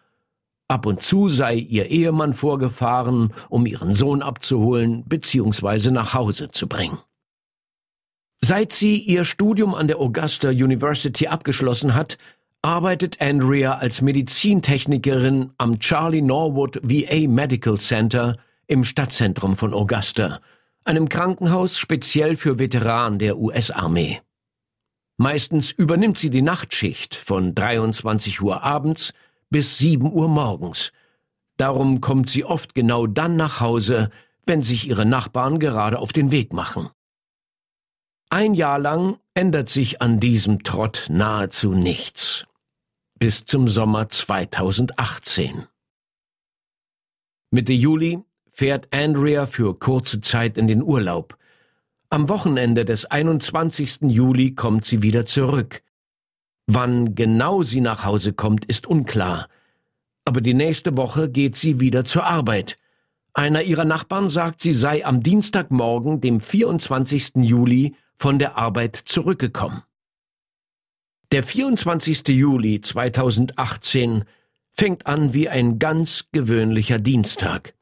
Ab 0.68 0.88
und 0.88 1.04
zu 1.04 1.30
sei 1.30 1.54
ihr 1.54 1.92
Ehemann 1.92 2.34
vorgefahren, 2.34 3.32
um 3.50 3.68
ihren 3.68 3.94
Sohn 3.94 4.24
abzuholen 4.24 5.04
bzw. 5.04 5.92
nach 5.92 6.16
Hause 6.16 6.50
zu 6.50 6.68
bringen. 6.68 6.98
Seit 8.44 8.72
sie 8.72 8.98
ihr 8.98 9.24
Studium 9.24 9.76
an 9.76 9.88
der 9.88 10.00
Augusta 10.00 10.50
University 10.50 11.28
abgeschlossen 11.28 11.94
hat, 11.94 12.18
arbeitet 12.64 13.22
Andrea 13.22 13.76
als 13.78 14.02
Medizintechnikerin 14.02 15.52
am 15.60 15.78
Charlie 15.78 16.24
Norwood 16.24 16.80
VA 16.82 17.28
Medical 17.28 17.78
Center 17.78 18.38
im 18.66 18.84
Stadtzentrum 18.84 19.56
von 19.56 19.76
Augusta 19.76 20.40
einem 20.84 21.10
Krankenhaus 21.10 21.78
speziell 21.78 22.36
für 22.36 22.60
Veteranen 22.60 23.20
der 23.20 23.38
US-Armee. 23.38 24.22
Meistens 25.18 25.72
übernimmt 25.72 26.18
sie 26.18 26.30
die 26.30 26.42
Nachtschicht 26.42 27.16
von 27.16 27.54
23 27.54 28.42
Uhr 28.42 28.64
abends 28.64 29.14
bis 29.50 29.78
7 29.78 30.12
Uhr 30.12 30.28
morgens. 30.28 30.92
Darum 31.58 32.02
kommt 32.02 32.30
sie 32.30 32.44
oft 32.44 32.74
genau 32.74 33.06
dann 33.06 33.36
nach 33.36 33.60
Hause, 33.60 34.10
wenn 34.46 34.64
sich 34.64 34.90
ihre 34.90 35.06
Nachbarn 35.06 35.60
gerade 35.60 36.00
auf 36.00 36.12
den 36.12 36.32
Weg 36.32 36.54
machen. 36.54 36.90
Ein 38.30 38.54
Jahr 38.54 38.80
lang 38.80 39.20
ändert 39.34 39.70
sich 39.70 40.02
an 40.02 40.20
diesem 40.20 40.64
Trott 40.64 41.08
nahezu 41.10 41.74
nichts. 41.74 42.48
Bis 43.20 43.46
zum 43.46 43.68
Sommer 43.68 44.10
2018. 44.10 45.68
Mitte 47.52 47.74
Juli 47.74 48.24
fährt 48.52 48.88
Andrea 48.92 49.46
für 49.46 49.78
kurze 49.78 50.22
Zeit 50.22 50.58
in 50.58 50.68
den 50.68 50.84
Urlaub. 50.84 51.38
Am 52.10 52.30
Wochenende 52.30 52.86
des 52.86 53.06
21. 53.06 54.02
Juli 54.04 54.54
kommt 54.54 54.86
sie 54.86 55.02
wieder 55.02 55.26
zurück. 55.26 55.82
Wann 56.68 57.16
genau 57.16 57.64
sie 57.64 57.82
nach 57.82 58.06
Hause 58.06 58.34
kommt, 58.34 58.66
ist 58.66 58.86
unklar. 58.86 59.48
Aber 60.26 60.42
die 60.42 60.54
nächste 60.54 60.96
Woche 60.98 61.30
geht 61.30 61.56
sie 61.56 61.80
wieder 61.80 62.06
zur 62.06 62.26
Arbeit. 62.26 62.78
Einer 63.34 63.64
ihrer 63.64 63.86
Nachbarn 63.86 64.30
sagt, 64.30 64.62
sie 64.62 64.74
sei 64.74 65.06
am 65.06 65.24
Dienstagmorgen, 65.24 66.20
dem 66.20 66.42
24. 66.42 67.38
Juli, 67.38 67.96
von 68.18 68.38
der 68.38 68.58
Arbeit 68.58 68.96
zurückgekommen. 68.96 69.84
Der 71.32 71.44
24. 71.44 72.28
Juli 72.28 72.82
2018 72.82 74.26
fängt 74.74 75.08
an 75.08 75.34
wie 75.34 75.48
ein 75.48 75.80
ganz 75.80 76.26
gewöhnlicher 76.32 77.00
Dienstag. 77.00 77.74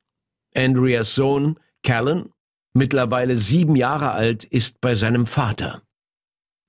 Andreas 0.56 1.16
Sohn, 1.16 1.60
Callan, 1.84 2.30
mittlerweile 2.74 3.38
sieben 3.38 3.76
Jahre 3.76 4.12
alt, 4.12 4.44
ist 4.44 4.82
bei 4.82 4.94
seinem 4.94 5.26
Vater. 5.26 5.82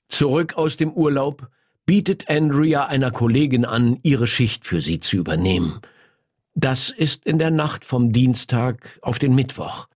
Zurück 0.08 0.54
aus 0.54 0.76
dem 0.76 0.92
Urlaub 0.92 1.48
bietet 1.86 2.28
Andrea 2.28 2.86
einer 2.86 3.10
Kollegin 3.10 3.64
an, 3.64 3.98
ihre 4.02 4.26
Schicht 4.26 4.66
für 4.66 4.80
sie 4.80 5.00
zu 5.00 5.16
übernehmen. 5.16 5.80
Das 6.54 6.90
ist 6.90 7.24
in 7.24 7.38
der 7.38 7.50
Nacht 7.50 7.84
vom 7.84 8.12
Dienstag 8.12 8.98
auf 9.02 9.18
den 9.18 9.34
Mittwoch. 9.34 9.86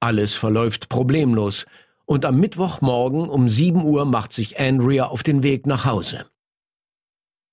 Alles 0.00 0.34
verläuft 0.34 0.88
problemlos, 0.88 1.66
und 2.06 2.24
am 2.24 2.40
Mittwochmorgen 2.40 3.28
um 3.28 3.48
sieben 3.48 3.84
Uhr 3.84 4.04
macht 4.04 4.32
sich 4.32 4.58
Andrea 4.58 5.06
auf 5.06 5.22
den 5.22 5.44
Weg 5.44 5.66
nach 5.66 5.84
Hause. 5.84 6.26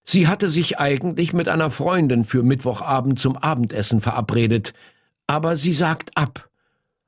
Sie 0.04 0.28
hatte 0.28 0.50
sich 0.50 0.80
eigentlich 0.80 1.34
mit 1.34 1.48
einer 1.48 1.70
Freundin 1.70 2.24
für 2.24 2.42
Mittwochabend 2.42 3.20
zum 3.20 3.38
Abendessen 3.38 4.02
verabredet, 4.02 4.74
aber 5.28 5.58
sie 5.58 5.74
sagt 5.74 6.16
ab. 6.18 6.50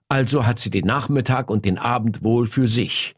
Also 0.09 0.45
hat 0.45 0.59
sie 0.59 0.69
den 0.69 0.85
Nachmittag 0.85 1.49
und 1.49 1.65
den 1.65 1.77
Abend 1.77 2.23
wohl 2.23 2.47
für 2.47 2.67
sich. 2.67 3.15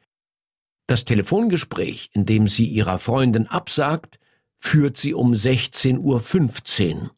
Das 0.88 1.06
Telefongespräch, 1.06 2.10
in 2.14 2.26
dem 2.26 2.48
sie 2.48 2.68
ihrer 2.68 3.00
Freundin 3.00 3.48
absagt, 3.48 4.20
führt 4.60 4.98
sie 4.98 5.14
um 5.14 5.34
16.15 5.34 6.96
Uhr. 6.96 7.12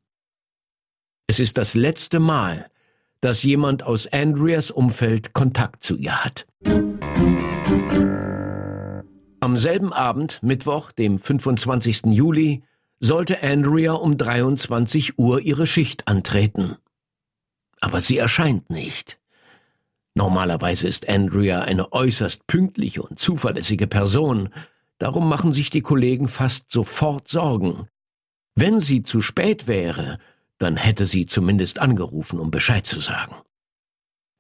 Es 1.27 1.39
ist 1.39 1.57
das 1.57 1.73
letzte 1.73 2.19
Mal, 2.19 2.69
dass 3.19 3.43
jemand 3.43 3.83
aus 3.83 4.07
Andreas 4.07 4.71
Umfeld 4.71 5.33
Kontakt 5.33 5.83
zu 5.83 5.97
ihr 5.97 6.23
hat. 6.23 6.45
Am 9.39 9.57
selben 9.57 9.91
Abend, 9.91 10.41
Mittwoch, 10.43 10.91
dem 10.91 11.19
25. 11.19 12.03
Juli, 12.07 12.63
sollte 12.99 13.41
Andrea 13.41 13.93
um 13.93 14.17
23 14.17 15.17
Uhr 15.17 15.41
ihre 15.41 15.67
Schicht 15.67 16.07
antreten 16.07 16.77
aber 17.83 17.99
sie 17.99 18.17
erscheint 18.17 18.69
nicht. 18.69 19.19
Normalerweise 20.15 20.87
ist 20.87 21.09
Andrea 21.09 21.63
eine 21.63 21.91
äußerst 21.91 22.47
pünktliche 22.47 23.01
und 23.03 23.19
zuverlässige 23.19 23.87
Person, 23.87 24.49
darum 24.99 25.27
machen 25.27 25.51
sich 25.51 25.69
die 25.69 25.81
Kollegen 25.81 26.29
fast 26.29 26.71
sofort 26.71 27.27
Sorgen. 27.27 27.87
Wenn 28.55 28.79
sie 28.79 29.03
zu 29.03 29.21
spät 29.21 29.67
wäre, 29.67 30.17
dann 30.59 30.77
hätte 30.77 31.07
sie 31.07 31.25
zumindest 31.25 31.79
angerufen, 31.79 32.39
um 32.39 32.51
Bescheid 32.51 32.85
zu 32.85 33.01
sagen. 33.01 33.35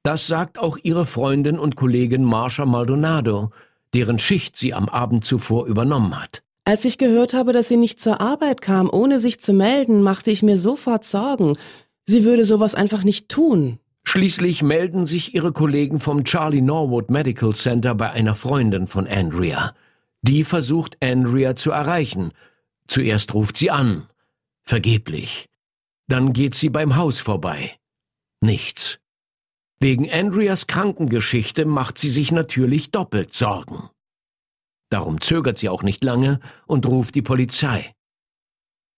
Das 0.03 0.25
sagt 0.27 0.57
auch 0.57 0.77
ihre 0.81 1.05
Freundin 1.05 1.59
und 1.59 1.75
Kollegin 1.75 2.23
Marsha 2.23 2.65
Maldonado, 2.65 3.51
deren 3.93 4.19
Schicht 4.19 4.55
sie 4.55 4.73
am 4.73 4.87
Abend 4.87 5.25
zuvor 5.25 5.65
übernommen 5.65 6.17
hat. 6.17 6.43
Als 6.65 6.85
ich 6.85 6.97
gehört 6.97 7.33
habe, 7.33 7.51
dass 7.51 7.67
sie 7.67 7.75
nicht 7.75 7.99
zur 7.99 8.21
Arbeit 8.21 8.61
kam, 8.61 8.89
ohne 8.89 9.19
sich 9.19 9.41
zu 9.41 9.51
melden, 9.51 10.01
machte 10.01 10.31
ich 10.31 10.43
mir 10.43 10.57
sofort 10.57 11.03
Sorgen. 11.03 11.57
Sie 12.05 12.25
würde 12.25 12.45
sowas 12.45 12.75
einfach 12.75 13.03
nicht 13.03 13.29
tun. 13.29 13.79
Schließlich 14.03 14.61
melden 14.61 15.05
sich 15.05 15.33
ihre 15.33 15.53
Kollegen 15.53 15.99
vom 15.99 16.25
Charlie 16.25 16.61
Norwood 16.61 17.09
Medical 17.09 17.53
Center 17.53 17.95
bei 17.95 18.11
einer 18.11 18.35
Freundin 18.35 18.87
von 18.87 19.07
Andrea. 19.07 19.73
Die 20.21 20.43
versucht 20.43 20.97
Andrea 21.01 21.55
zu 21.55 21.71
erreichen. 21.71 22.33
Zuerst 22.87 23.33
ruft 23.33 23.57
sie 23.57 23.71
an. 23.71 24.07
Vergeblich. 24.61 25.49
Dann 26.07 26.33
geht 26.33 26.55
sie 26.55 26.69
beim 26.69 26.95
Haus 26.95 27.19
vorbei. 27.19 27.71
Nichts. 28.41 28.99
Wegen 29.79 30.11
Andreas 30.11 30.67
Krankengeschichte 30.67 31.65
macht 31.65 31.97
sie 31.97 32.09
sich 32.09 32.31
natürlich 32.31 32.91
doppelt 32.91 33.33
Sorgen. 33.33 33.89
Darum 34.89 35.21
zögert 35.21 35.57
sie 35.57 35.69
auch 35.69 35.83
nicht 35.83 36.03
lange 36.03 36.39
und 36.67 36.85
ruft 36.85 37.15
die 37.15 37.21
Polizei. 37.21 37.93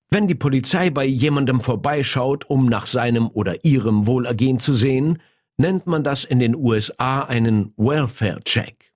Wenn 0.09 0.27
die 0.27 0.35
Polizei 0.35 0.89
bei 0.89 1.05
jemandem 1.05 1.61
vorbeischaut, 1.61 2.49
um 2.49 2.67
nach 2.67 2.85
seinem 2.85 3.27
oder 3.27 3.65
ihrem 3.65 4.07
Wohlergehen 4.07 4.59
zu 4.59 4.73
sehen, 4.73 5.21
nennt 5.57 5.87
man 5.87 6.03
das 6.03 6.23
in 6.23 6.39
den 6.39 6.55
USA 6.55 7.21
einen 7.21 7.73
Welfare-Check. 7.77 8.93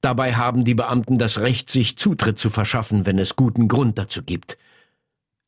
Dabei 0.00 0.34
haben 0.34 0.64
die 0.64 0.74
Beamten 0.74 1.18
das 1.18 1.40
Recht, 1.40 1.70
sich 1.70 1.96
Zutritt 1.96 2.38
zu 2.38 2.50
verschaffen, 2.50 3.04
wenn 3.06 3.18
es 3.18 3.36
guten 3.36 3.68
Grund 3.68 3.98
dazu 3.98 4.22
gibt. 4.22 4.58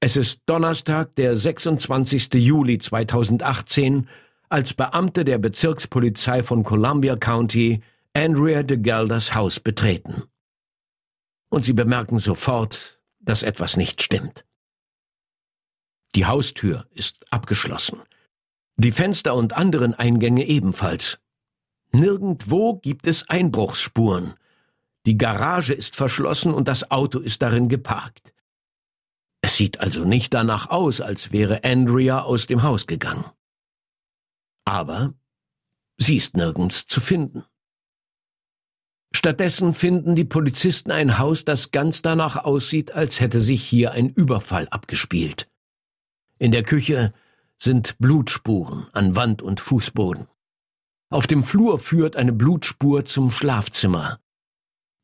Es 0.00 0.16
ist 0.16 0.42
Donnerstag, 0.46 1.14
der 1.16 1.36
26. 1.36 2.34
Juli 2.34 2.78
2018, 2.78 4.08
als 4.48 4.74
Beamte 4.74 5.24
der 5.24 5.38
Bezirkspolizei 5.38 6.42
von 6.42 6.64
Columbia 6.64 7.16
County 7.16 7.82
Andrea 8.14 8.62
de 8.62 8.78
Gelders 8.78 9.34
Haus 9.34 9.60
betreten. 9.60 10.24
Und 11.48 11.64
sie 11.64 11.72
bemerken 11.72 12.18
sofort, 12.18 13.00
dass 13.20 13.42
etwas 13.42 13.76
nicht 13.76 14.02
stimmt. 14.02 14.44
Die 16.14 16.26
Haustür 16.26 16.86
ist 16.90 17.32
abgeschlossen. 17.32 18.00
Die 18.76 18.92
Fenster 18.92 19.34
und 19.34 19.52
anderen 19.56 19.94
Eingänge 19.94 20.46
ebenfalls. 20.46 21.18
Nirgendwo 21.92 22.76
gibt 22.76 23.06
es 23.06 23.28
Einbruchsspuren. 23.28 24.34
Die 25.06 25.18
Garage 25.18 25.74
ist 25.74 25.96
verschlossen 25.96 26.54
und 26.54 26.68
das 26.68 26.90
Auto 26.90 27.18
ist 27.18 27.42
darin 27.42 27.68
geparkt. 27.68 28.32
Es 29.42 29.56
sieht 29.56 29.80
also 29.80 30.04
nicht 30.04 30.34
danach 30.34 30.70
aus, 30.70 31.00
als 31.00 31.32
wäre 31.32 31.64
Andrea 31.64 32.22
aus 32.22 32.46
dem 32.46 32.62
Haus 32.62 32.86
gegangen. 32.86 33.24
Aber 34.64 35.14
sie 35.96 36.16
ist 36.16 36.36
nirgends 36.36 36.86
zu 36.86 37.00
finden. 37.00 37.44
Stattdessen 39.12 39.72
finden 39.72 40.14
die 40.14 40.24
Polizisten 40.24 40.92
ein 40.92 41.18
Haus, 41.18 41.44
das 41.44 41.72
ganz 41.72 42.00
danach 42.00 42.36
aussieht, 42.36 42.92
als 42.92 43.20
hätte 43.20 43.40
sich 43.40 43.62
hier 43.62 43.92
ein 43.92 44.08
Überfall 44.10 44.68
abgespielt. 44.68 45.49
In 46.40 46.52
der 46.52 46.62
Küche 46.62 47.12
sind 47.58 47.98
Blutspuren 47.98 48.86
an 48.92 49.14
Wand 49.14 49.42
und 49.42 49.60
Fußboden. 49.60 50.26
Auf 51.10 51.26
dem 51.26 51.44
Flur 51.44 51.78
führt 51.78 52.16
eine 52.16 52.32
Blutspur 52.32 53.04
zum 53.04 53.30
Schlafzimmer. 53.30 54.18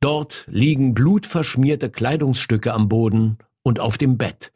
Dort 0.01 0.47
liegen 0.49 0.95
blutverschmierte 0.95 1.91
Kleidungsstücke 1.91 2.73
am 2.73 2.89
Boden 2.89 3.37
und 3.63 3.81
auf 3.81 3.99
dem 3.99 4.17
Bett. 4.17 4.51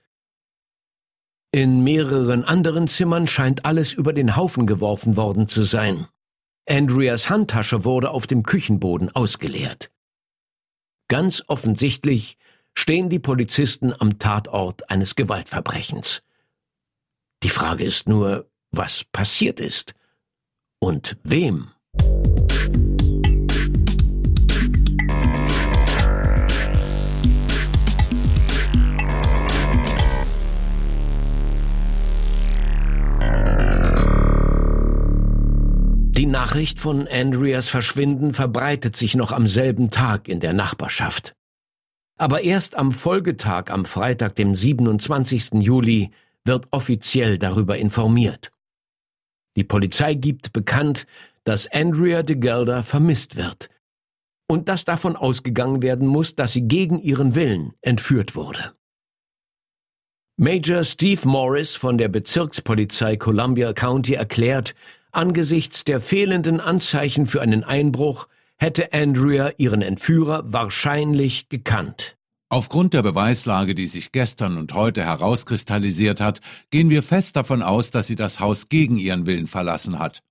In 1.52 1.84
mehreren 1.84 2.44
anderen 2.44 2.88
Zimmern 2.88 3.28
scheint 3.28 3.66
alles 3.66 3.92
über 3.92 4.14
den 4.14 4.34
Haufen 4.34 4.66
geworfen 4.66 5.18
worden 5.18 5.48
zu 5.48 5.64
sein. 5.64 6.06
Andreas 6.66 7.28
Handtasche 7.28 7.84
wurde 7.84 8.10
auf 8.10 8.26
dem 8.26 8.42
Küchenboden 8.42 9.10
ausgeleert. 9.14 9.90
Ganz 11.08 11.44
offensichtlich 11.46 12.38
stehen 12.72 13.10
die 13.10 13.18
Polizisten 13.18 13.92
am 13.92 14.18
Tatort 14.18 14.88
eines 14.88 15.14
Gewaltverbrechens. 15.14 16.22
Die 17.42 17.48
Frage 17.48 17.84
ist 17.84 18.06
nur, 18.06 18.50
was 18.70 19.04
passiert 19.04 19.60
ist 19.60 19.94
und 20.78 21.16
wem. 21.22 21.70
Die 36.12 36.26
Nachricht 36.26 36.78
von 36.78 37.08
Andreas 37.08 37.70
Verschwinden 37.70 38.34
verbreitet 38.34 38.96
sich 38.96 39.14
noch 39.14 39.32
am 39.32 39.46
selben 39.46 39.90
Tag 39.90 40.28
in 40.28 40.40
der 40.40 40.52
Nachbarschaft. 40.52 41.32
Aber 42.18 42.42
erst 42.42 42.74
am 42.74 42.92
Folgetag, 42.92 43.70
am 43.70 43.86
Freitag, 43.86 44.34
dem 44.34 44.54
27. 44.54 45.54
Juli, 45.54 46.10
wird 46.44 46.66
offiziell 46.70 47.38
darüber 47.38 47.78
informiert. 47.78 48.50
Die 49.56 49.64
Polizei 49.64 50.14
gibt 50.14 50.52
bekannt, 50.52 51.06
dass 51.44 51.66
Andrea 51.70 52.22
de 52.22 52.36
Gelder 52.36 52.82
vermisst 52.82 53.36
wird 53.36 53.68
und 54.48 54.68
dass 54.68 54.84
davon 54.84 55.16
ausgegangen 55.16 55.82
werden 55.82 56.06
muss, 56.06 56.34
dass 56.34 56.52
sie 56.52 56.66
gegen 56.66 57.00
ihren 57.00 57.34
Willen 57.34 57.72
entführt 57.80 58.34
wurde. 58.34 58.72
Major 60.36 60.84
Steve 60.84 61.28
Morris 61.28 61.76
von 61.76 61.98
der 61.98 62.08
Bezirkspolizei 62.08 63.16
Columbia 63.16 63.72
County 63.72 64.14
erklärt, 64.14 64.74
angesichts 65.12 65.84
der 65.84 66.00
fehlenden 66.00 66.60
Anzeichen 66.60 67.26
für 67.26 67.42
einen 67.42 67.62
Einbruch 67.62 68.26
hätte 68.56 68.92
Andrea 68.92 69.52
ihren 69.58 69.82
Entführer 69.82 70.42
wahrscheinlich 70.46 71.48
gekannt. 71.48 72.16
Aufgrund 72.52 72.94
der 72.94 73.04
Beweislage, 73.04 73.76
die 73.76 73.86
sich 73.86 74.10
gestern 74.10 74.56
und 74.56 74.74
heute 74.74 75.04
herauskristallisiert 75.04 76.20
hat, 76.20 76.40
gehen 76.70 76.90
wir 76.90 77.04
fest 77.04 77.36
davon 77.36 77.62
aus, 77.62 77.92
dass 77.92 78.08
sie 78.08 78.16
das 78.16 78.40
Haus 78.40 78.68
gegen 78.68 78.96
ihren 78.96 79.24
Willen 79.26 79.46
verlassen 79.46 80.00
hat. 80.00 80.24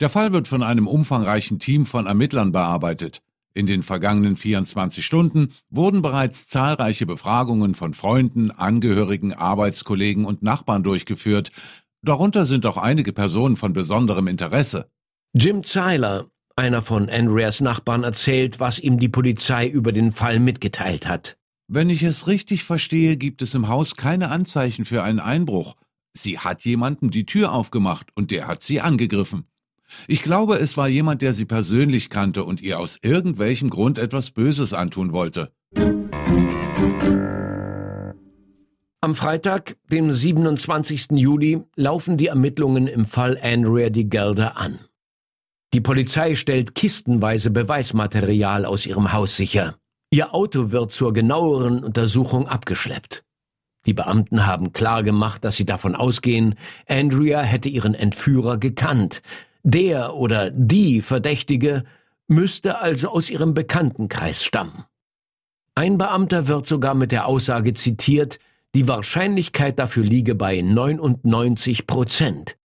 Der 0.00 0.10
Fall 0.10 0.32
wird 0.32 0.48
von 0.48 0.64
einem 0.64 0.88
umfangreichen 0.88 1.60
Team 1.60 1.86
von 1.86 2.06
Ermittlern 2.06 2.50
bearbeitet. 2.50 3.22
In 3.54 3.66
den 3.66 3.84
vergangenen 3.84 4.34
24 4.34 5.06
Stunden 5.06 5.54
wurden 5.70 6.02
bereits 6.02 6.48
zahlreiche 6.48 7.06
Befragungen 7.06 7.76
von 7.76 7.94
Freunden, 7.94 8.50
Angehörigen, 8.50 9.32
Arbeitskollegen 9.32 10.24
und 10.24 10.42
Nachbarn 10.42 10.82
durchgeführt. 10.82 11.52
Darunter 12.02 12.46
sind 12.46 12.66
auch 12.66 12.78
einige 12.78 13.12
Personen 13.12 13.56
von 13.56 13.72
besonderem 13.72 14.26
Interesse. 14.26 14.88
Jim 15.34 15.62
Zeiler, 15.62 16.26
einer 16.56 16.82
von 16.82 17.08
Andreas 17.08 17.60
Nachbarn, 17.60 18.02
erzählt, 18.02 18.58
was 18.58 18.80
ihm 18.80 18.98
die 18.98 19.08
Polizei 19.08 19.68
über 19.68 19.92
den 19.92 20.10
Fall 20.10 20.40
mitgeteilt 20.40 21.06
hat. 21.06 21.36
Wenn 21.74 21.90
ich 21.90 22.04
es 22.04 22.28
richtig 22.28 22.62
verstehe, 22.62 23.16
gibt 23.16 23.42
es 23.42 23.52
im 23.56 23.66
Haus 23.66 23.96
keine 23.96 24.30
Anzeichen 24.30 24.84
für 24.84 25.02
einen 25.02 25.18
Einbruch. 25.18 25.74
Sie 26.12 26.38
hat 26.38 26.64
jemandem 26.64 27.10
die 27.10 27.26
Tür 27.26 27.50
aufgemacht 27.50 28.12
und 28.14 28.30
der 28.30 28.46
hat 28.46 28.62
sie 28.62 28.80
angegriffen. 28.80 29.48
Ich 30.06 30.22
glaube, 30.22 30.54
es 30.54 30.76
war 30.76 30.86
jemand, 30.86 31.20
der 31.20 31.32
sie 31.32 31.46
persönlich 31.46 32.10
kannte 32.10 32.44
und 32.44 32.62
ihr 32.62 32.78
aus 32.78 33.00
irgendwelchem 33.02 33.70
Grund 33.70 33.98
etwas 33.98 34.30
Böses 34.30 34.72
antun 34.72 35.12
wollte. 35.12 35.50
Am 39.00 39.16
Freitag, 39.16 39.76
dem 39.90 40.12
27. 40.12 41.08
Juli, 41.10 41.60
laufen 41.74 42.16
die 42.16 42.28
Ermittlungen 42.28 42.86
im 42.86 43.04
Fall 43.04 43.36
Andrea 43.42 43.90
de 43.90 44.04
Gelder 44.04 44.56
an. 44.58 44.78
Die 45.72 45.80
Polizei 45.80 46.36
stellt 46.36 46.76
kistenweise 46.76 47.50
Beweismaterial 47.50 48.64
aus 48.64 48.86
ihrem 48.86 49.12
Haus 49.12 49.36
sicher. 49.36 49.76
Ihr 50.14 50.32
Auto 50.32 50.70
wird 50.70 50.92
zur 50.92 51.12
genaueren 51.12 51.82
Untersuchung 51.82 52.46
abgeschleppt. 52.46 53.24
Die 53.84 53.94
Beamten 53.94 54.46
haben 54.46 54.72
klargemacht, 54.72 55.42
dass 55.42 55.56
sie 55.56 55.66
davon 55.66 55.96
ausgehen, 55.96 56.54
Andrea 56.86 57.40
hätte 57.40 57.68
ihren 57.68 57.94
Entführer 57.94 58.56
gekannt. 58.56 59.22
Der 59.64 60.14
oder 60.14 60.52
die 60.52 61.02
Verdächtige 61.02 61.82
müsste 62.28 62.78
also 62.78 63.08
aus 63.08 63.28
ihrem 63.28 63.54
Bekanntenkreis 63.54 64.44
stammen. 64.44 64.84
Ein 65.74 65.98
Beamter 65.98 66.46
wird 66.46 66.68
sogar 66.68 66.94
mit 66.94 67.10
der 67.10 67.26
Aussage 67.26 67.74
zitiert, 67.74 68.38
die 68.76 68.86
Wahrscheinlichkeit 68.86 69.80
dafür 69.80 70.04
liege 70.04 70.36
bei 70.36 70.60
99 70.60 71.88
Prozent. 71.88 72.56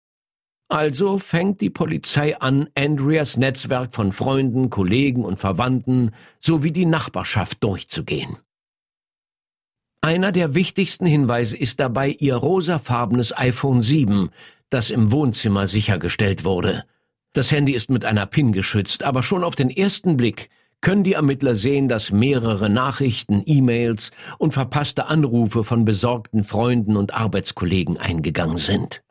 Also 0.69 1.17
fängt 1.17 1.63
die 1.63 1.71
Polizei 1.71 2.39
an, 2.39 2.69
Andreas 2.75 3.39
Netzwerk 3.39 3.95
von 3.95 4.13
Freunden, 4.13 4.69
Kollegen 4.69 5.25
und 5.25 5.39
Verwandten 5.39 6.11
sowie 6.41 6.73
die 6.73 6.85
Nachbarschaft 6.85 7.65
durchzugehen. 7.65 8.37
Einer 10.03 10.31
der 10.31 10.55
wichtigsten 10.55 11.07
Hinweise 11.07 11.57
ist 11.57 11.81
dabei 11.81 12.11
ihr 12.11 12.37
rosafarbenes 12.37 13.37
iPhone 13.37 13.83
7, 13.83 14.29
das 14.69 14.91
im 14.91 15.11
Wohnzimmer 15.11 15.67
sichergestellt 15.67 16.45
wurde. 16.45 16.85
Das 17.33 17.51
Handy 17.51 17.73
ist 17.73 17.89
mit 17.89 18.05
einer 18.05 18.27
PIN 18.27 18.53
geschützt, 18.53 19.05
aber 19.05 19.23
schon 19.23 19.45
auf 19.45 19.57
den 19.57 19.71
ersten 19.71 20.19
Blick 20.19 20.51
können 20.81 21.03
die 21.03 21.15
Ermittler 21.15 21.55
sehen, 21.55 21.89
dass 21.89 22.13
mehrere 22.13 22.69
Nachrichten, 22.69 23.43
E-Mails 23.45 24.13
und 24.39 24.53
verpasste 24.53 25.07
Anrufe 25.07 25.65
von 25.65 25.85
besorgten 25.85 26.45
Freunden 26.45 26.97
und 26.97 27.15
Arbeitskollegen 27.15 27.97
eingegangen 27.97 28.59
sind. 28.59 29.03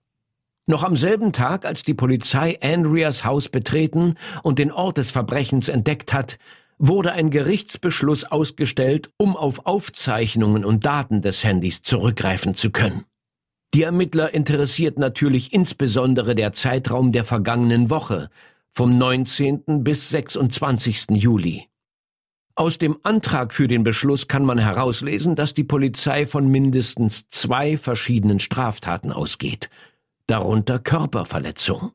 Noch 0.69 0.83
am 0.83 0.97
selben 0.97 1.31
Tag, 1.31 1.63
als 1.63 1.83
die 1.83 1.93
Polizei 1.93 2.59
Andreas 2.61 3.23
Haus 3.23 3.47
betreten 3.47 4.15
und 4.43 4.59
den 4.59 4.73
Ort 4.73 4.97
des 4.97 5.11
Verbrechens 5.11 5.69
entdeckt 5.69 6.11
hat, 6.11 6.37
wurde 6.77 7.13
ein 7.13 7.31
Gerichtsbeschluss 7.31 8.25
ausgestellt, 8.25 9.09
um 9.15 9.37
auf 9.37 9.65
Aufzeichnungen 9.65 10.65
und 10.65 10.83
Daten 10.83 11.21
des 11.21 11.45
Handys 11.45 11.83
zurückgreifen 11.83 12.53
zu 12.53 12.71
können. 12.71 13.05
Die 13.73 13.83
Ermittler 13.83 14.33
interessiert 14.33 14.99
natürlich 14.99 15.53
insbesondere 15.53 16.35
der 16.35 16.51
Zeitraum 16.51 17.13
der 17.13 17.23
vergangenen 17.23 17.89
Woche, 17.89 18.29
vom 18.71 18.97
19. 18.97 19.85
bis 19.85 20.09
26. 20.09 21.11
Juli. 21.11 21.67
Aus 22.55 22.77
dem 22.77 22.97
Antrag 23.03 23.53
für 23.53 23.69
den 23.69 23.83
Beschluss 23.83 24.27
kann 24.27 24.43
man 24.43 24.57
herauslesen, 24.57 25.35
dass 25.35 25.53
die 25.53 25.63
Polizei 25.63 26.25
von 26.25 26.49
mindestens 26.49 27.29
zwei 27.29 27.77
verschiedenen 27.77 28.39
Straftaten 28.39 29.11
ausgeht, 29.11 29.69
darunter 30.27 30.79
Körperverletzung. 30.79 31.91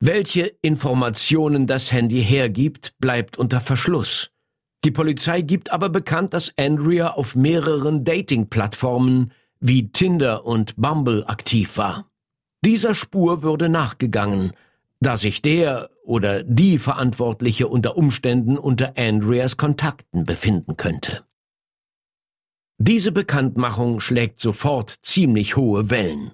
Welche 0.00 0.46
Informationen 0.62 1.66
das 1.66 1.92
Handy 1.92 2.22
hergibt, 2.24 2.94
bleibt 2.98 3.36
unter 3.36 3.60
Verschluss. 3.60 4.30
Die 4.84 4.90
Polizei 4.90 5.42
gibt 5.42 5.70
aber 5.72 5.90
bekannt, 5.90 6.32
dass 6.32 6.56
Andrea 6.56 7.12
auf 7.12 7.36
mehreren 7.36 8.02
Dating-Plattformen 8.04 9.32
wie 9.60 9.92
Tinder 9.92 10.46
und 10.46 10.74
Bumble 10.76 11.26
aktiv 11.26 11.76
war. 11.76 12.10
Dieser 12.64 12.94
Spur 12.94 13.42
würde 13.42 13.68
nachgegangen, 13.68 14.52
da 15.00 15.18
sich 15.18 15.42
der 15.42 15.90
oder 16.02 16.42
die 16.42 16.78
Verantwortliche 16.78 17.68
unter 17.68 17.96
Umständen 17.98 18.56
unter 18.56 18.94
Andreas 18.96 19.58
Kontakten 19.58 20.24
befinden 20.24 20.78
könnte. 20.78 21.24
Diese 22.78 23.12
Bekanntmachung 23.12 24.00
schlägt 24.00 24.40
sofort 24.40 24.96
ziemlich 25.02 25.56
hohe 25.56 25.90
Wellen. 25.90 26.32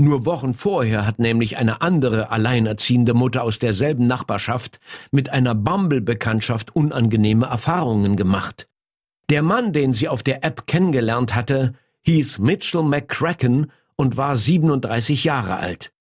Nur 0.00 0.24
Wochen 0.24 0.54
vorher 0.54 1.04
hat 1.04 1.18
nämlich 1.18 1.56
eine 1.56 1.80
andere 1.80 2.30
alleinerziehende 2.30 3.14
Mutter 3.14 3.42
aus 3.42 3.58
derselben 3.58 4.06
Nachbarschaft 4.06 4.78
mit 5.10 5.30
einer 5.30 5.56
Bumble-Bekanntschaft 5.56 6.74
unangenehme 6.76 7.46
Erfahrungen 7.46 8.14
gemacht. 8.14 8.68
Der 9.28 9.42
Mann, 9.42 9.72
den 9.72 9.92
sie 9.92 10.08
auf 10.08 10.22
der 10.22 10.44
App 10.44 10.68
kennengelernt 10.68 11.34
hatte, 11.34 11.74
hieß 12.02 12.38
Mitchell 12.38 12.84
McCracken 12.84 13.72
und 13.96 14.16
war 14.16 14.36
37 14.36 15.24
Jahre 15.24 15.56
alt. 15.56 15.92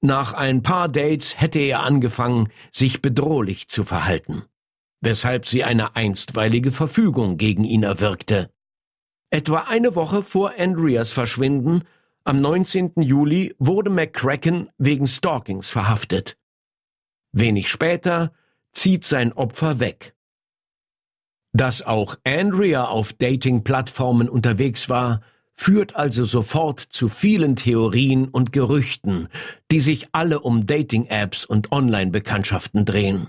Nach 0.00 0.32
ein 0.32 0.62
paar 0.62 0.88
Dates 0.88 1.40
hätte 1.40 1.60
er 1.60 1.84
angefangen, 1.84 2.48
sich 2.72 3.02
bedrohlich 3.02 3.68
zu 3.68 3.84
verhalten, 3.84 4.42
weshalb 5.00 5.46
sie 5.46 5.62
eine 5.62 5.94
einstweilige 5.94 6.72
Verfügung 6.72 7.36
gegen 7.36 7.62
ihn 7.62 7.84
erwirkte. 7.84 8.50
Etwa 9.30 9.66
eine 9.68 9.94
Woche 9.94 10.24
vor 10.24 10.54
Andreas 10.58 11.12
Verschwinden 11.12 11.84
am 12.28 12.42
19. 12.42 12.92
Juli 12.96 13.54
wurde 13.58 13.88
McCracken 13.88 14.68
wegen 14.76 15.06
Stalkings 15.06 15.70
verhaftet. 15.70 16.36
Wenig 17.32 17.70
später 17.70 18.32
zieht 18.74 19.06
sein 19.06 19.32
Opfer 19.32 19.80
weg. 19.80 20.14
Dass 21.54 21.80
auch 21.80 22.16
Andrea 22.24 22.84
auf 22.84 23.14
Dating-Plattformen 23.14 24.28
unterwegs 24.28 24.90
war, 24.90 25.22
führt 25.54 25.96
also 25.96 26.22
sofort 26.24 26.80
zu 26.80 27.08
vielen 27.08 27.56
Theorien 27.56 28.28
und 28.28 28.52
Gerüchten, 28.52 29.28
die 29.70 29.80
sich 29.80 30.08
alle 30.12 30.40
um 30.40 30.66
Dating-Apps 30.66 31.46
und 31.46 31.72
Online-Bekanntschaften 31.72 32.84
drehen. 32.84 33.28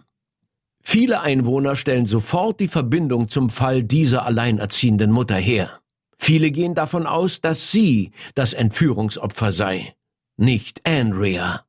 Viele 0.83 1.21
Einwohner 1.21 1.77
stellen 1.77 2.05
sofort 2.05 2.59
die 2.59 2.67
Verbindung 2.67 3.29
zum 3.29 3.49
Fall 3.49 3.81
dieser 3.81 4.25
alleinerziehenden 4.25 5.09
Mutter 5.09 5.37
her. 5.37 5.79
Viele 6.19 6.51
gehen 6.51 6.75
davon 6.75 7.07
aus, 7.07 7.41
dass 7.41 7.71
sie 7.71 8.11
das 8.35 8.53
Entführungsopfer 8.53 9.51
sei, 9.51 9.95
nicht 10.37 10.85
Andrea. 10.85 11.65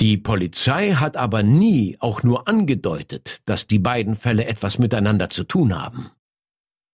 Die 0.00 0.16
Polizei 0.16 0.92
hat 0.92 1.16
aber 1.16 1.42
nie 1.42 1.96
auch 1.98 2.22
nur 2.22 2.46
angedeutet, 2.46 3.40
dass 3.46 3.66
die 3.66 3.80
beiden 3.80 4.14
Fälle 4.14 4.44
etwas 4.44 4.78
miteinander 4.78 5.28
zu 5.30 5.42
tun 5.42 5.76
haben. 5.76 6.10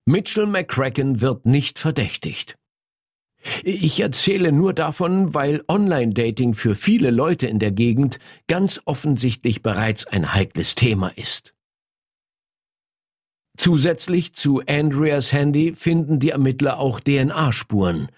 Mitchell 0.07 0.47
McCracken 0.47 1.21
wird 1.21 1.45
nicht 1.45 1.79
verdächtigt. 1.79 2.57
Ich 3.63 4.01
erzähle 4.01 4.53
nur 4.53 4.73
davon, 4.73 5.35
weil 5.35 5.63
Online-Dating 5.69 6.55
für 6.55 6.75
viele 6.75 7.11
Leute 7.11 7.47
in 7.47 7.59
der 7.59 7.73
Gegend 7.73 8.19
ganz 8.47 8.81
offensichtlich 8.87 9.63
bereits 9.63 10.07
ein 10.07 10.33
heikles 10.33 10.75
Thema 10.75 11.09
ist. 11.17 11.54
Zusätzlich 13.57 14.35
zu 14.35 14.63
Andreas 14.67 15.33
Handy 15.33 15.75
finden 15.75 16.19
die 16.19 16.31
Ermittler 16.31 16.79
auch 16.79 16.99
DNA-Spuren, 16.99 18.09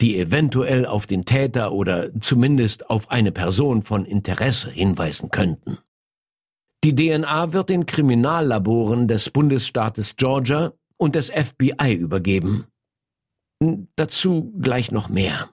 die 0.00 0.18
eventuell 0.18 0.86
auf 0.86 1.06
den 1.06 1.24
Täter 1.24 1.72
oder 1.72 2.10
zumindest 2.20 2.90
auf 2.90 3.10
eine 3.10 3.30
Person 3.30 3.82
von 3.82 4.04
Interesse 4.04 4.70
hinweisen 4.70 5.30
könnten. 5.30 5.78
Die 6.82 6.96
DNA 6.96 7.52
wird 7.52 7.68
den 7.68 7.86
Kriminallaboren 7.86 9.06
des 9.06 9.30
Bundesstaates 9.30 10.16
Georgia 10.16 10.72
und 10.96 11.14
des 11.14 11.30
FBI 11.30 11.94
übergeben. 11.94 12.66
Dazu 13.94 14.52
gleich 14.60 14.90
noch 14.90 15.08
mehr. 15.08 15.50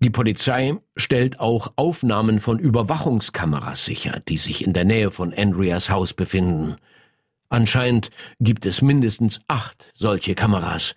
Die 0.00 0.10
Polizei 0.10 0.76
stellt 0.96 1.40
auch 1.40 1.72
Aufnahmen 1.76 2.40
von 2.40 2.58
Überwachungskameras 2.58 3.86
sicher, 3.86 4.20
die 4.28 4.36
sich 4.36 4.62
in 4.62 4.74
der 4.74 4.84
Nähe 4.84 5.10
von 5.10 5.32
Andreas 5.32 5.88
Haus 5.88 6.12
befinden– 6.12 6.76
Anscheinend 7.54 8.10
gibt 8.40 8.66
es 8.66 8.82
mindestens 8.82 9.38
acht 9.46 9.86
solche 9.94 10.34
Kameras, 10.34 10.96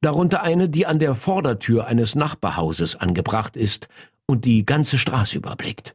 darunter 0.00 0.42
eine, 0.42 0.68
die 0.68 0.84
an 0.84 0.98
der 0.98 1.14
Vordertür 1.14 1.86
eines 1.86 2.16
Nachbarhauses 2.16 2.96
angebracht 2.96 3.56
ist 3.56 3.86
und 4.26 4.44
die 4.44 4.66
ganze 4.66 4.98
Straße 4.98 5.38
überblickt. 5.38 5.94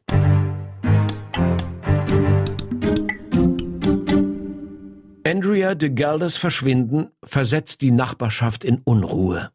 Andrea 5.26 5.74
de 5.74 5.90
Geldes 5.90 6.38
Verschwinden 6.38 7.08
versetzt 7.22 7.82
die 7.82 7.90
Nachbarschaft 7.90 8.64
in 8.64 8.80
Unruhe. 8.84 9.50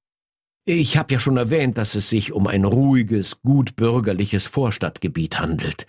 Ich 0.66 0.98
habe 0.98 1.16
ja 1.16 1.20
schon 1.20 1.38
erwähnt, 1.38 1.80
dass 1.80 1.96
es 1.96 2.10
sich 2.10 2.32
um 2.32 2.46
ein 2.46 2.64
ruhiges, 2.64 3.42
gut 3.42 3.76
bürgerliches 3.76 4.46
Vorstadtgebiet 4.46 5.40
handelt 5.40 5.88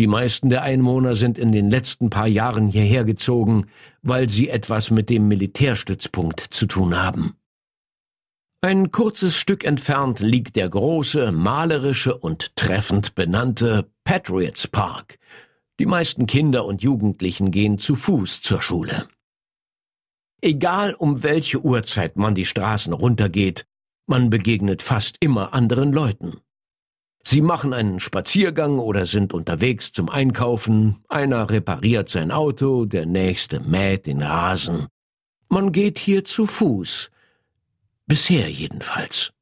die 0.00 0.06
meisten 0.06 0.48
der 0.48 0.62
Einwohner 0.62 1.14
sind 1.14 1.36
in 1.36 1.52
den 1.52 1.68
letzten 1.68 2.08
paar 2.08 2.26
Jahren 2.26 2.68
hierher 2.68 3.04
gezogen, 3.04 3.66
weil 4.00 4.30
sie 4.30 4.48
etwas 4.48 4.90
mit 4.90 5.10
dem 5.10 5.28
Militärstützpunkt 5.28 6.40
zu 6.40 6.64
tun 6.64 6.96
haben. 6.96 7.36
Ein 8.62 8.92
kurzes 8.92 9.36
Stück 9.36 9.62
entfernt 9.62 10.20
liegt 10.20 10.56
der 10.56 10.70
große, 10.70 11.32
malerische 11.32 12.16
und 12.16 12.56
treffend 12.56 13.14
benannte 13.14 13.90
Patriots 14.02 14.66
Park. 14.66 15.18
Die 15.78 15.84
meisten 15.84 16.24
Kinder 16.24 16.64
und 16.64 16.82
Jugendlichen 16.82 17.50
gehen 17.50 17.78
zu 17.78 17.94
Fuß 17.94 18.40
zur 18.40 18.62
Schule. 18.62 19.06
Egal 20.40 20.94
um 20.94 21.22
welche 21.22 21.60
Uhrzeit 21.62 22.16
man 22.16 22.34
die 22.34 22.46
Straßen 22.46 22.94
runtergeht, 22.94 23.66
man 24.06 24.30
begegnet 24.30 24.80
fast 24.80 25.18
immer 25.20 25.52
anderen 25.52 25.92
Leuten. 25.92 26.40
Sie 27.22 27.42
machen 27.42 27.72
einen 27.72 28.00
Spaziergang 28.00 28.78
oder 28.78 29.06
sind 29.06 29.32
unterwegs 29.32 29.92
zum 29.92 30.08
Einkaufen, 30.08 31.04
einer 31.08 31.50
repariert 31.50 32.08
sein 32.08 32.30
Auto, 32.30 32.86
der 32.86 33.06
nächste 33.06 33.60
mäht 33.60 34.06
den 34.06 34.22
Rasen. 34.22 34.86
Man 35.48 35.72
geht 35.72 35.98
hier 35.98 36.24
zu 36.24 36.46
Fuß. 36.46 37.10
Bisher 38.06 38.50
jedenfalls. 38.50 39.32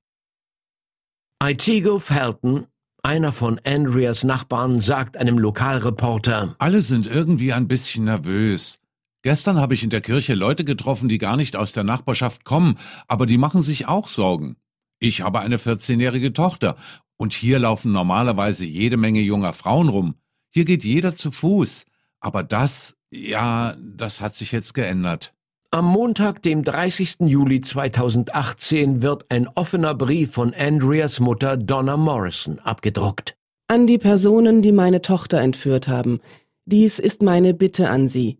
Aitigo 1.39 2.01
Felton, 2.01 2.67
einer 3.03 3.33
von 3.33 3.61
Andreas 3.65 4.25
Nachbarn, 4.25 4.81
sagt 4.81 5.17
einem 5.17 5.39
Lokalreporter 5.39 6.57
Alle 6.59 6.83
sind 6.83 7.07
irgendwie 7.07 7.53
ein 7.53 7.69
bisschen 7.69 8.05
nervös. 8.05 8.81
Gestern 9.23 9.59
habe 9.59 9.75
ich 9.75 9.85
in 9.85 9.91
der 9.91 10.01
Kirche 10.01 10.35
Leute 10.35 10.65
getroffen, 10.65 11.09
die 11.09 11.19
gar 11.19 11.37
nicht 11.37 11.57
aus 11.57 11.73
der 11.73 11.85
Nachbarschaft 11.85 12.45
kommen, 12.45 12.77
aber 13.07 13.27
die 13.27 13.39
machen 13.39 13.63
sich 13.63 13.87
auch 13.87 14.09
Sorgen. 14.09 14.57
Ich 15.01 15.23
habe 15.23 15.41
eine 15.41 15.59
14-jährige 15.59 16.33
Tochter 16.33 16.77
und 17.19 17.35
hier 17.35 17.59
laufen 17.59 17.93
normalerweise 17.93 18.65
jede 18.65 18.97
Menge 18.97 19.21
junger 19.21 19.53
Frauen 19.53 19.89
rum. 19.91 20.15
Hier 20.51 20.65
geht 20.65 20.85
jeder 20.85 21.15
zu 21.15 21.31
Fuß. 21.31 21.85
Aber 22.21 22.43
das, 22.43 22.97
ja, 23.11 23.77
das 23.79 24.21
hat 24.21 24.35
sich 24.35 24.53
jetzt 24.53 24.73
geändert. 24.73 25.35
Am 25.71 25.85
Montag, 25.85 26.43
dem 26.43 26.65
30. 26.65 27.17
Juli 27.27 27.61
2018, 27.61 29.03
wird 29.03 29.27
ein 29.29 29.49
offener 29.49 29.95
Brief 29.95 30.33
von 30.33 30.55
Andreas 30.55 31.21
Mutter 31.21 31.59
Donna 31.59 31.99
Morrison 31.99 32.59
abgedruckt. 32.61 33.37
An 33.69 33.87
die 33.87 33.99
Personen, 33.99 34.63
die 34.63 34.73
meine 34.73 35.03
Tochter 35.03 35.41
entführt 35.41 35.87
haben. 35.87 36.21
Dies 36.65 36.99
ist 36.99 37.23
meine 37.23 37.53
Bitte 37.53 37.91
an 37.91 38.09
Sie. 38.09 38.39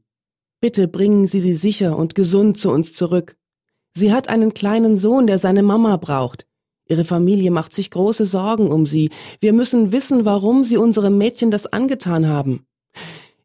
Bitte 0.61 0.89
bringen 0.89 1.27
Sie 1.27 1.41
sie 1.41 1.55
sicher 1.55 1.99
und 1.99 2.15
gesund 2.15 2.59
zu 2.59 2.71
uns 2.71 2.95
zurück. 2.95 3.37
Sie 3.95 4.13
hat 4.13 4.29
einen 4.29 4.55
kleinen 4.55 4.97
Sohn, 4.97 5.27
der 5.27 5.39
seine 5.39 5.63
Mama 5.63 5.99
braucht. 5.99 6.48
Ihre 6.89 7.05
Familie 7.05 7.51
macht 7.51 7.75
sich 7.75 7.91
große 7.91 8.25
Sorgen 8.25 8.71
um 8.71 8.87
sie. 8.87 9.11
Wir 9.41 9.53
müssen 9.53 9.93
wissen, 9.93 10.25
warum 10.25 10.65
sie 10.65 10.79
unserem 10.79 11.19
Mädchen 11.19 11.51
das 11.51 11.67
angetan 11.67 12.27
haben. 12.27 12.65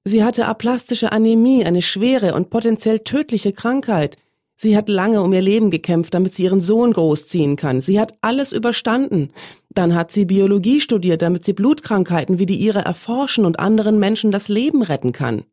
Sie 0.06 0.24
hatte 0.24 0.46
aplastische 0.46 1.12
Anämie, 1.12 1.66
eine 1.66 1.82
schwere 1.82 2.34
und 2.34 2.50
potenziell 2.50 3.00
tödliche 3.00 3.54
Krankheit. 3.54 4.18
Sie 4.56 4.78
hat 4.78 4.88
lange 4.88 5.22
um 5.22 5.34
ihr 5.34 5.42
Leben 5.42 5.72
gekämpft, 5.72 6.14
damit 6.14 6.36
sie 6.36 6.44
ihren 6.44 6.62
Sohn 6.62 6.94
großziehen 6.94 7.56
kann. 7.56 7.82
Sie 7.82 8.00
hat 8.00 8.14
alles 8.22 8.52
überstanden. 8.52 9.32
Dann 9.70 9.96
hat 9.96 10.12
sie 10.12 10.26
Biologie 10.26 10.80
studiert, 10.80 11.22
damit 11.22 11.44
sie 11.44 11.54
Blutkrankheiten 11.54 12.40
wie 12.40 12.46
die 12.46 12.58
ihre 12.58 12.80
erforschen 12.80 13.46
und 13.46 13.60
anderen 13.60 14.00
Menschen 14.00 14.32
das 14.32 14.48
Leben 14.48 14.82
retten 14.82 15.12
kann. 15.12 15.44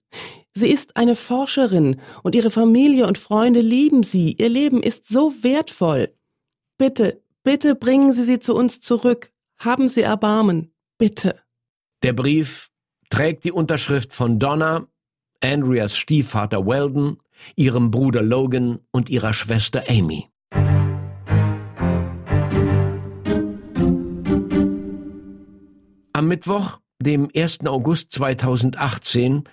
Sie 0.52 0.68
ist 0.68 0.96
eine 0.96 1.16
Forscherin 1.16 2.00
und 2.22 2.34
ihre 2.34 2.50
Familie 2.50 3.06
und 3.06 3.18
Freunde 3.18 3.60
lieben 3.60 4.02
sie. 4.02 4.36
Ihr 4.38 4.48
Leben 4.48 4.82
ist 4.82 5.08
so 5.08 5.32
wertvoll. 5.42 6.10
Bitte, 6.76 7.19
Bitte 7.42 7.74
bringen 7.74 8.12
Sie 8.12 8.24
sie 8.24 8.38
zu 8.38 8.54
uns 8.54 8.80
zurück. 8.80 9.32
Haben 9.58 9.88
Sie 9.88 10.02
Erbarmen. 10.02 10.74
Bitte. 10.98 11.40
Der 12.02 12.12
Brief 12.12 12.70
trägt 13.08 13.44
die 13.44 13.52
Unterschrift 13.52 14.12
von 14.12 14.38
Donna, 14.38 14.86
Andreas 15.42 15.96
Stiefvater 15.96 16.66
Weldon, 16.66 17.18
ihrem 17.56 17.90
Bruder 17.90 18.20
Logan 18.20 18.80
und 18.90 19.08
ihrer 19.08 19.32
Schwester 19.32 19.84
Amy. 19.88 20.28
Am 26.12 26.28
Mittwoch, 26.28 26.80
dem 27.00 27.30
1. 27.34 27.60
August 27.64 28.12
2018, 28.12 29.44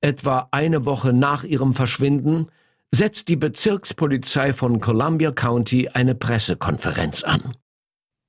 etwa 0.00 0.48
eine 0.50 0.86
Woche 0.86 1.12
nach 1.12 1.44
ihrem 1.44 1.74
Verschwinden, 1.74 2.48
setzt 2.92 3.28
die 3.28 3.36
Bezirkspolizei 3.36 4.52
von 4.52 4.80
Columbia 4.80 5.32
County 5.32 5.88
eine 5.88 6.14
Pressekonferenz 6.14 7.24
an. 7.24 7.56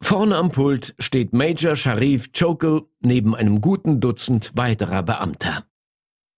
Vorne 0.01 0.35
am 0.35 0.51
Pult 0.51 0.93
steht 0.99 1.33
Major 1.33 1.75
Sharif 1.75 2.31
Chokel 2.31 2.83
neben 3.01 3.35
einem 3.35 3.61
guten 3.61 3.99
Dutzend 3.99 4.51
weiterer 4.55 5.03
Beamter. 5.03 5.65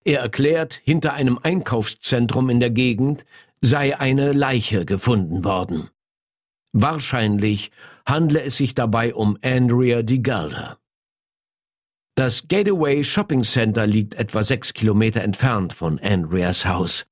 Er 0.04 0.22
erklärt, 0.22 0.80
hinter 0.84 1.14
einem 1.14 1.38
Einkaufszentrum 1.42 2.50
in 2.50 2.60
der 2.60 2.70
Gegend 2.70 3.26
sei 3.60 4.00
eine 4.00 4.32
Leiche 4.32 4.86
gefunden 4.86 5.44
worden. 5.44 5.90
Wahrscheinlich 6.72 7.72
handle 8.06 8.42
es 8.42 8.58
sich 8.58 8.74
dabei 8.74 9.14
um 9.14 9.38
Andrea 9.42 10.04
DiGalda. 10.04 10.78
Das 12.16 12.48
Gateway 12.48 13.04
Shopping 13.04 13.44
Center 13.44 13.86
liegt 13.86 14.16
etwa 14.16 14.44
sechs 14.44 14.74
Kilometer 14.74 15.22
entfernt 15.22 15.74
von 15.74 16.00
Andreas 16.00 16.66
Haus. 16.66 17.06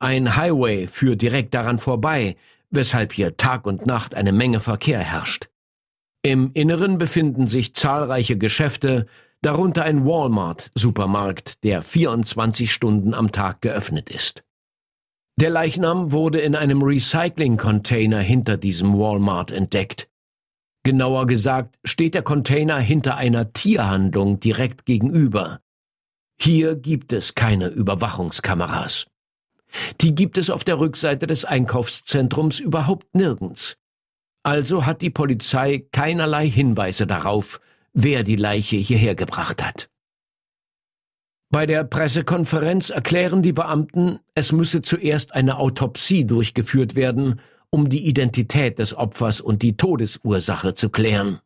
Ein 0.00 0.36
Highway 0.36 0.86
führt 0.86 1.22
direkt 1.22 1.54
daran 1.54 1.78
vorbei, 1.78 2.36
weshalb 2.70 3.12
hier 3.12 3.36
Tag 3.36 3.66
und 3.66 3.86
Nacht 3.86 4.14
eine 4.14 4.32
Menge 4.32 4.60
Verkehr 4.60 5.00
herrscht. 5.00 5.48
Im 6.22 6.50
Inneren 6.54 6.98
befinden 6.98 7.46
sich 7.46 7.74
zahlreiche 7.74 8.36
Geschäfte, 8.36 9.06
darunter 9.40 9.84
ein 9.84 10.04
Walmart-Supermarkt, 10.04 11.64
der 11.64 11.82
24 11.82 12.72
Stunden 12.72 13.14
am 13.14 13.32
Tag 13.32 13.60
geöffnet 13.60 14.10
ist. 14.10 14.44
Der 15.40 15.50
Leichnam 15.50 16.10
wurde 16.12 16.40
in 16.40 16.56
einem 16.56 16.82
Recycling-Container 16.82 18.18
hinter 18.18 18.56
diesem 18.56 18.98
Walmart 18.98 19.52
entdeckt. 19.52 20.08
Genauer 20.84 21.26
gesagt 21.26 21.78
steht 21.84 22.14
der 22.14 22.22
Container 22.22 22.78
hinter 22.78 23.16
einer 23.16 23.52
Tierhandlung 23.52 24.40
direkt 24.40 24.86
gegenüber. 24.86 25.60
Hier 26.40 26.74
gibt 26.74 27.12
es 27.12 27.34
keine 27.34 27.68
Überwachungskameras. 27.68 29.06
Die 30.00 30.14
gibt 30.14 30.38
es 30.38 30.50
auf 30.50 30.64
der 30.64 30.78
Rückseite 30.78 31.26
des 31.26 31.44
Einkaufszentrums 31.44 32.60
überhaupt 32.60 33.14
nirgends. 33.14 33.76
Also 34.42 34.86
hat 34.86 35.02
die 35.02 35.10
Polizei 35.10 35.86
keinerlei 35.92 36.48
Hinweise 36.48 37.06
darauf, 37.06 37.60
wer 37.92 38.22
die 38.22 38.36
Leiche 38.36 38.76
hierher 38.76 39.14
gebracht 39.14 39.64
hat. 39.64 39.88
Bei 41.50 41.64
der 41.64 41.84
Pressekonferenz 41.84 42.90
erklären 42.90 43.42
die 43.42 43.54
Beamten, 43.54 44.18
es 44.34 44.52
müsse 44.52 44.82
zuerst 44.82 45.34
eine 45.34 45.56
Autopsie 45.58 46.24
durchgeführt 46.24 46.94
werden, 46.94 47.40
um 47.70 47.88
die 47.88 48.06
Identität 48.06 48.78
des 48.78 48.94
Opfers 48.94 49.40
und 49.40 49.62
die 49.62 49.76
Todesursache 49.76 50.74
zu 50.74 50.90
klären. 50.90 51.40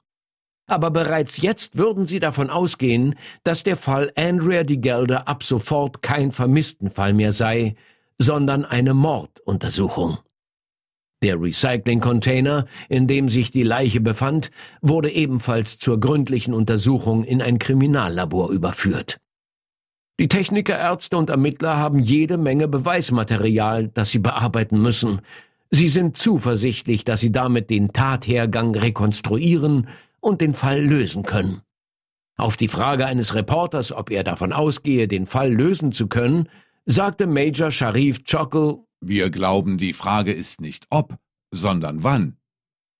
Aber 0.66 0.90
bereits 0.90 1.42
jetzt 1.42 1.76
würden 1.76 2.06
sie 2.06 2.20
davon 2.20 2.50
ausgehen, 2.50 3.14
dass 3.44 3.62
der 3.62 3.76
Fall 3.76 4.12
Andrea 4.16 4.64
Di 4.64 4.78
Gelder 4.78 5.28
ab 5.28 5.42
sofort 5.42 6.02
kein 6.02 6.32
Vermisstenfall 6.32 7.12
mehr 7.12 7.32
sei, 7.32 7.74
sondern 8.18 8.64
eine 8.64 8.94
Morduntersuchung. 8.94 10.18
Der 11.22 11.40
Recycling-Container, 11.40 12.66
in 12.88 13.06
dem 13.06 13.28
sich 13.28 13.52
die 13.52 13.62
Leiche 13.62 14.00
befand, 14.00 14.50
wurde 14.80 15.10
ebenfalls 15.10 15.78
zur 15.78 16.00
gründlichen 16.00 16.52
Untersuchung 16.52 17.22
in 17.22 17.40
ein 17.40 17.60
Kriminallabor 17.60 18.50
überführt. 18.50 19.20
Die 20.18 20.28
Techniker, 20.28 20.78
Ärzte 20.78 21.16
und 21.16 21.30
Ermittler 21.30 21.78
haben 21.78 22.00
jede 22.00 22.38
Menge 22.38 22.68
Beweismaterial, 22.68 23.88
das 23.88 24.10
sie 24.10 24.18
bearbeiten 24.18 24.82
müssen. 24.82 25.20
Sie 25.70 25.88
sind 25.88 26.16
zuversichtlich, 26.16 27.04
dass 27.04 27.20
sie 27.20 27.32
damit 27.32 27.70
den 27.70 27.92
Tathergang 27.92 28.74
rekonstruieren 28.74 29.88
und 30.20 30.40
den 30.40 30.54
Fall 30.54 30.80
lösen 30.80 31.22
können. 31.22 31.62
Auf 32.36 32.56
die 32.56 32.68
Frage 32.68 33.06
eines 33.06 33.34
Reporters, 33.34 33.92
ob 33.92 34.10
er 34.10 34.24
davon 34.24 34.52
ausgehe, 34.52 35.08
den 35.08 35.26
Fall 35.26 35.52
lösen 35.52 35.92
zu 35.92 36.08
können, 36.08 36.48
sagte 36.86 37.26
Major 37.26 37.70
Sharif 37.70 38.24
Chockle, 38.24 38.84
wir 39.00 39.30
glauben, 39.30 39.78
die 39.78 39.92
Frage 39.92 40.32
ist 40.32 40.60
nicht 40.60 40.86
ob, 40.90 41.16
sondern 41.50 42.04
wann. 42.04 42.36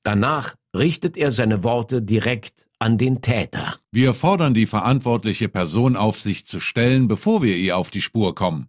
Danach 0.03 0.57
richtet 0.75 1.17
er 1.17 1.31
seine 1.31 1.63
Worte 1.63 2.03
direkt 2.03 2.67
an 2.81 2.99
den 2.99 3.23
Täter. 3.23 3.77
Wir 3.93 4.15
fordern 4.15 4.55
die 4.55 4.67
verantwortliche 4.67 5.49
Person 5.49 5.97
auf, 5.97 6.19
sich 6.19 6.45
zu 6.45 6.59
stellen, 6.59 7.07
bevor 7.07 7.43
wir 7.43 7.57
ihr 7.57 7.77
auf 7.77 7.91
die 7.91 8.03
Spur 8.03 8.35
kommen. 8.35 8.69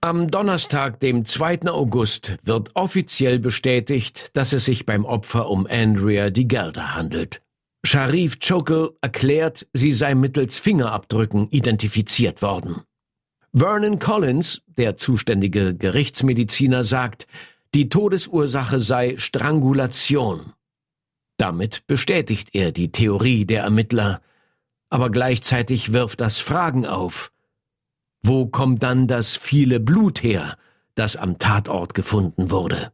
Am 0.00 0.30
Donnerstag, 0.30 1.00
dem 1.00 1.24
2. 1.24 1.66
August, 1.66 2.36
wird 2.44 2.70
offiziell 2.74 3.38
bestätigt, 3.38 4.30
dass 4.34 4.52
es 4.52 4.66
sich 4.66 4.86
beim 4.86 5.04
Opfer 5.04 5.50
um 5.50 5.66
Andrea 5.66 6.30
Di 6.30 6.44
Gelder 6.44 6.94
handelt. 6.94 7.42
Sharif 7.84 8.38
Chokel 8.40 8.90
erklärt, 9.00 9.66
sie 9.72 9.92
sei 9.92 10.14
mittels 10.14 10.58
Fingerabdrücken 10.58 11.48
identifiziert 11.50 12.42
worden. 12.42 12.82
Vernon 13.54 13.98
Collins, 13.98 14.62
der 14.66 14.96
zuständige 14.96 15.74
Gerichtsmediziner, 15.74 16.84
sagt, 16.84 17.26
die 17.74 17.88
Todesursache 17.88 18.80
sei 18.80 19.16
Strangulation. 19.18 20.52
Damit 21.38 21.86
bestätigt 21.86 22.50
er 22.52 22.72
die 22.72 22.90
Theorie 22.90 23.46
der 23.46 23.62
Ermittler, 23.62 24.20
aber 24.90 25.10
gleichzeitig 25.10 25.92
wirft 25.92 26.20
das 26.20 26.38
Fragen 26.38 26.86
auf. 26.86 27.30
Wo 28.22 28.46
kommt 28.46 28.82
dann 28.82 29.06
das 29.06 29.36
viele 29.36 29.80
Blut 29.80 30.22
her, 30.22 30.56
das 30.94 31.16
am 31.16 31.38
Tatort 31.38 31.94
gefunden 31.94 32.50
wurde? 32.50 32.92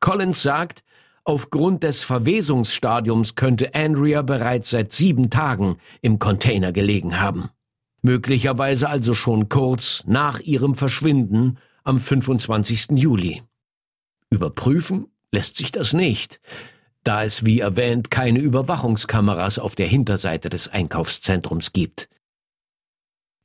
Collins 0.00 0.42
sagt, 0.42 0.82
Aufgrund 1.28 1.82
des 1.82 2.04
Verwesungsstadiums 2.04 3.34
könnte 3.34 3.74
Andrea 3.74 4.22
bereits 4.22 4.70
seit 4.70 4.92
sieben 4.92 5.28
Tagen 5.28 5.76
im 6.00 6.20
Container 6.20 6.70
gelegen 6.70 7.18
haben. 7.18 7.50
Möglicherweise 8.00 8.88
also 8.88 9.12
schon 9.12 9.48
kurz 9.48 10.04
nach 10.06 10.38
ihrem 10.38 10.76
Verschwinden 10.76 11.58
am 11.82 11.98
25. 11.98 12.90
Juli. 12.92 13.42
Überprüfen 14.30 15.08
lässt 15.32 15.56
sich 15.56 15.72
das 15.72 15.94
nicht, 15.94 16.40
da 17.02 17.24
es 17.24 17.44
wie 17.44 17.58
erwähnt 17.58 18.12
keine 18.12 18.38
Überwachungskameras 18.38 19.58
auf 19.58 19.74
der 19.74 19.88
Hinterseite 19.88 20.48
des 20.48 20.68
Einkaufszentrums 20.68 21.72
gibt. 21.72 22.08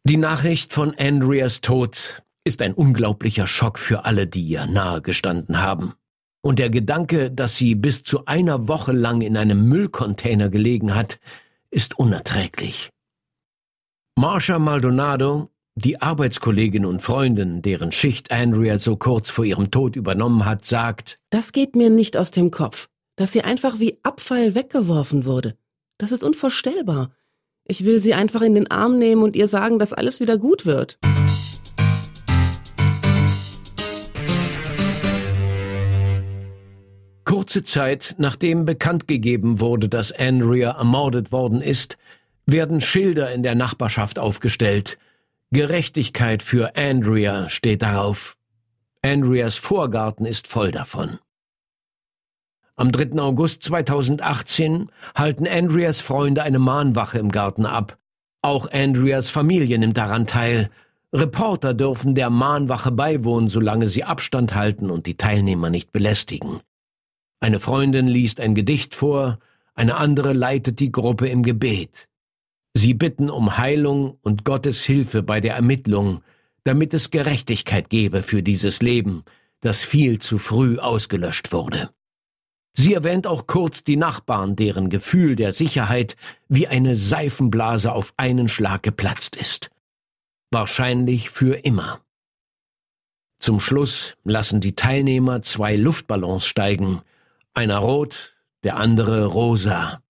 Die 0.03 0.17
Nachricht 0.17 0.71
von 0.71 0.93
Andreas 0.99 1.61
Tod 1.61 2.21
ist 2.43 2.61
ein 2.61 2.75
unglaublicher 2.75 3.47
Schock 3.47 3.79
für 3.79 4.05
alle, 4.05 4.27
die 4.27 4.43
ihr 4.43 4.67
nahegestanden 4.67 5.63
haben. 5.63 5.95
Und 6.41 6.57
der 6.57 6.69
Gedanke, 6.69 7.31
dass 7.31 7.55
sie 7.57 7.75
bis 7.75 8.03
zu 8.03 8.25
einer 8.25 8.67
Woche 8.67 8.91
lang 8.91 9.21
in 9.21 9.37
einem 9.37 9.67
Müllcontainer 9.67 10.49
gelegen 10.49 10.95
hat, 10.95 11.19
ist 11.69 11.99
unerträglich. 11.99 12.89
Marsha 14.15 14.59
Maldonado, 14.59 15.49
die 15.75 16.01
Arbeitskollegin 16.01 16.85
und 16.85 17.01
Freundin, 17.01 17.61
deren 17.61 17.91
Schicht 17.91 18.31
Andrea 18.31 18.77
so 18.79 18.97
kurz 18.97 19.29
vor 19.29 19.45
ihrem 19.45 19.71
Tod 19.71 19.95
übernommen 19.95 20.45
hat, 20.45 20.65
sagt, 20.65 21.17
Das 21.29 21.53
geht 21.53 21.75
mir 21.75 21.89
nicht 21.89 22.17
aus 22.17 22.31
dem 22.31 22.51
Kopf, 22.51 22.89
dass 23.15 23.31
sie 23.31 23.43
einfach 23.43 23.79
wie 23.79 23.99
Abfall 24.03 24.55
weggeworfen 24.55 25.25
wurde. 25.25 25.55
Das 25.97 26.11
ist 26.11 26.23
unvorstellbar. 26.23 27.11
Ich 27.65 27.85
will 27.85 27.99
sie 27.99 28.15
einfach 28.15 28.41
in 28.41 28.55
den 28.55 28.69
Arm 28.69 28.97
nehmen 28.97 29.21
und 29.21 29.35
ihr 29.35 29.47
sagen, 29.47 29.79
dass 29.79 29.93
alles 29.93 30.19
wieder 30.19 30.37
gut 30.37 30.65
wird. 30.65 30.97
Kurze 37.31 37.63
Zeit 37.63 38.15
nachdem 38.17 38.65
bekannt 38.65 39.07
gegeben 39.07 39.61
wurde, 39.61 39.87
dass 39.87 40.11
Andrea 40.11 40.71
ermordet 40.71 41.31
worden 41.31 41.61
ist, 41.61 41.97
werden 42.45 42.81
Schilder 42.81 43.31
in 43.31 43.41
der 43.41 43.55
Nachbarschaft 43.55 44.19
aufgestellt. 44.19 44.97
Gerechtigkeit 45.51 46.43
für 46.43 46.75
Andrea 46.75 47.47
steht 47.47 47.83
darauf. 47.83 48.35
Andreas 49.01 49.55
Vorgarten 49.55 50.25
ist 50.25 50.45
voll 50.47 50.73
davon. 50.73 51.19
Am 52.75 52.91
3. 52.91 53.17
August 53.21 53.63
2018 53.63 54.91
halten 55.15 55.47
Andreas 55.47 56.01
Freunde 56.01 56.43
eine 56.43 56.59
Mahnwache 56.59 57.17
im 57.17 57.29
Garten 57.29 57.65
ab. 57.65 57.97
Auch 58.41 58.69
Andreas 58.69 59.29
Familie 59.29 59.79
nimmt 59.79 59.95
daran 59.95 60.27
teil. 60.27 60.69
Reporter 61.13 61.73
dürfen 61.73 62.13
der 62.13 62.29
Mahnwache 62.29 62.91
beiwohnen, 62.91 63.47
solange 63.47 63.87
sie 63.87 64.03
Abstand 64.03 64.53
halten 64.53 64.89
und 64.89 65.05
die 65.05 65.15
Teilnehmer 65.15 65.69
nicht 65.69 65.93
belästigen. 65.93 66.59
Eine 67.41 67.59
Freundin 67.59 68.07
liest 68.07 68.39
ein 68.39 68.53
Gedicht 68.53 68.93
vor, 68.93 69.39
eine 69.73 69.97
andere 69.97 70.31
leitet 70.31 70.79
die 70.79 70.91
Gruppe 70.91 71.27
im 71.27 71.41
Gebet. 71.41 72.07
Sie 72.75 72.93
bitten 72.93 73.31
um 73.31 73.57
Heilung 73.57 74.19
und 74.21 74.45
Gottes 74.45 74.83
Hilfe 74.83 75.23
bei 75.23 75.41
der 75.41 75.55
Ermittlung, 75.55 76.23
damit 76.63 76.93
es 76.93 77.09
Gerechtigkeit 77.09 77.89
gebe 77.89 78.21
für 78.21 78.43
dieses 78.43 78.83
Leben, 78.83 79.23
das 79.59 79.81
viel 79.81 80.19
zu 80.19 80.37
früh 80.37 80.77
ausgelöscht 80.77 81.51
wurde. 81.51 81.89
Sie 82.73 82.93
erwähnt 82.93 83.25
auch 83.25 83.47
kurz 83.47 83.83
die 83.83 83.97
Nachbarn, 83.97 84.55
deren 84.55 84.89
Gefühl 84.89 85.35
der 85.35 85.51
Sicherheit 85.51 86.15
wie 86.47 86.67
eine 86.67 86.95
Seifenblase 86.95 87.91
auf 87.91 88.13
einen 88.17 88.49
Schlag 88.49 88.83
geplatzt 88.83 89.35
ist. 89.35 89.71
Wahrscheinlich 90.51 91.31
für 91.31 91.55
immer. 91.65 92.01
Zum 93.39 93.59
Schluss 93.59 94.15
lassen 94.23 94.61
die 94.61 94.75
Teilnehmer 94.75 95.41
zwei 95.41 95.75
Luftballons 95.75 96.45
steigen, 96.45 97.01
einer 97.53 97.77
rot, 97.77 98.35
der 98.63 98.77
andere 98.77 99.25
rosa. 99.25 100.01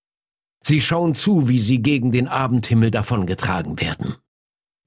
Sie 0.64 0.82
schauen 0.82 1.16
zu, 1.16 1.48
wie 1.48 1.60
sie 1.60 1.82
gegen 1.82 2.12
den 2.12 2.28
Abendhimmel 2.28 2.92
davongetragen 2.92 3.80
werden. 3.80 4.16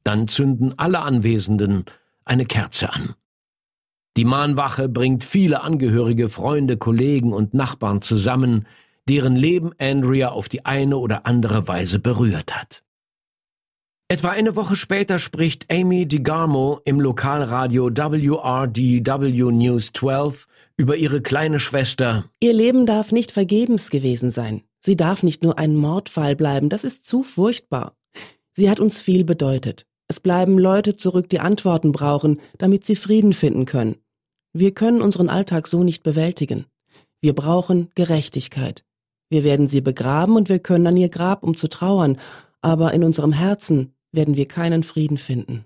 Dann 0.04 0.28
zünden 0.28 0.78
alle 0.78 1.00
Anwesenden 1.00 1.84
eine 2.24 2.44
Kerze 2.44 2.92
an. 2.92 3.14
Die 4.16 4.24
Mahnwache 4.24 4.88
bringt 4.88 5.24
viele 5.24 5.62
Angehörige, 5.62 6.28
Freunde, 6.28 6.76
Kollegen 6.76 7.32
und 7.32 7.54
Nachbarn 7.54 8.00
zusammen, 8.00 8.66
deren 9.08 9.34
Leben 9.34 9.72
Andrea 9.78 10.28
auf 10.28 10.48
die 10.48 10.64
eine 10.64 10.96
oder 10.98 11.26
andere 11.26 11.66
Weise 11.66 11.98
berührt 11.98 12.54
hat. 12.54 12.84
Etwa 14.08 14.28
eine 14.30 14.54
Woche 14.54 14.76
später 14.76 15.18
spricht 15.18 15.72
Amy 15.72 16.06
DeGarmo 16.06 16.80
im 16.84 17.00
Lokalradio 17.00 17.90
WRDW 17.90 19.50
News 19.50 19.90
12 19.92 20.46
über 20.76 20.96
ihre 20.96 21.20
kleine 21.20 21.58
Schwester. 21.58 22.30
Ihr 22.40 22.52
Leben 22.52 22.86
darf 22.86 23.12
nicht 23.12 23.32
vergebens 23.32 23.90
gewesen 23.90 24.30
sein. 24.30 24.62
Sie 24.84 24.96
darf 24.96 25.22
nicht 25.22 25.42
nur 25.42 25.58
ein 25.58 25.76
Mordfall 25.76 26.36
bleiben, 26.36 26.68
das 26.68 26.84
ist 26.84 27.04
zu 27.04 27.22
furchtbar. 27.22 27.96
Sie 28.52 28.68
hat 28.68 28.80
uns 28.80 29.00
viel 29.00 29.24
bedeutet. 29.24 29.86
Es 30.08 30.20
bleiben 30.20 30.58
Leute 30.58 30.96
zurück, 30.96 31.28
die 31.28 31.40
Antworten 31.40 31.92
brauchen, 31.92 32.40
damit 32.58 32.84
sie 32.84 32.96
Frieden 32.96 33.32
finden 33.32 33.64
können. 33.64 33.96
Wir 34.52 34.72
können 34.72 35.00
unseren 35.00 35.28
Alltag 35.28 35.66
so 35.66 35.82
nicht 35.82 36.02
bewältigen. 36.02 36.66
Wir 37.20 37.34
brauchen 37.34 37.88
Gerechtigkeit. 37.94 38.84
Wir 39.30 39.42
werden 39.42 39.68
sie 39.68 39.80
begraben 39.80 40.36
und 40.36 40.48
wir 40.48 40.58
können 40.58 40.86
an 40.86 40.96
ihr 40.96 41.08
Grab, 41.08 41.42
um 41.42 41.56
zu 41.56 41.68
trauern, 41.68 42.18
aber 42.60 42.92
in 42.92 43.02
unserem 43.02 43.32
Herzen 43.32 43.94
werden 44.12 44.36
wir 44.36 44.46
keinen 44.46 44.82
Frieden 44.82 45.18
finden. 45.18 45.64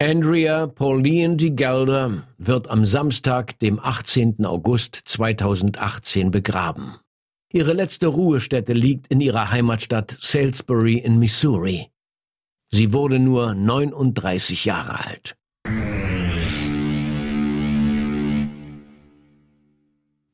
Andrea 0.00 0.68
Pauline 0.68 1.34
de 1.34 1.50
Gelder 1.50 2.22
wird 2.38 2.70
am 2.70 2.84
Samstag, 2.84 3.58
dem 3.58 3.80
18. 3.80 4.46
August 4.46 4.94
2018 4.94 6.30
begraben. 6.30 6.94
Ihre 7.52 7.72
letzte 7.72 8.06
Ruhestätte 8.06 8.74
liegt 8.74 9.08
in 9.08 9.20
ihrer 9.20 9.50
Heimatstadt 9.50 10.16
Salisbury 10.20 10.98
in 10.98 11.18
Missouri. 11.18 11.88
Sie 12.70 12.92
wurde 12.92 13.18
nur 13.18 13.56
39 13.56 14.66
Jahre 14.66 15.04
alt. 15.04 15.34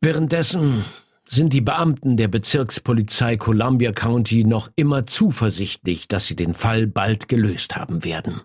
Währenddessen 0.02 0.84
sind 1.26 1.54
die 1.54 1.62
Beamten 1.62 2.18
der 2.18 2.28
Bezirkspolizei 2.28 3.38
Columbia 3.38 3.92
County 3.92 4.44
noch 4.44 4.68
immer 4.76 5.06
zuversichtlich, 5.06 6.06
dass 6.06 6.26
sie 6.26 6.36
den 6.36 6.52
Fall 6.52 6.86
bald 6.86 7.30
gelöst 7.30 7.76
haben 7.76 8.04
werden. 8.04 8.42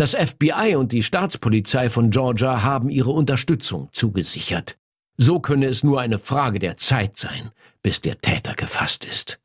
Das 0.00 0.14
FBI 0.14 0.76
und 0.76 0.92
die 0.92 1.02
Staatspolizei 1.02 1.90
von 1.90 2.08
Georgia 2.08 2.62
haben 2.62 2.88
ihre 2.88 3.10
Unterstützung 3.10 3.90
zugesichert. 3.92 4.78
So 5.18 5.40
könne 5.40 5.66
es 5.66 5.82
nur 5.82 6.00
eine 6.00 6.18
Frage 6.18 6.58
der 6.58 6.76
Zeit 6.76 7.18
sein, 7.18 7.50
bis 7.82 8.00
der 8.00 8.18
Täter 8.18 8.54
gefasst 8.54 9.04
ist. 9.04 9.40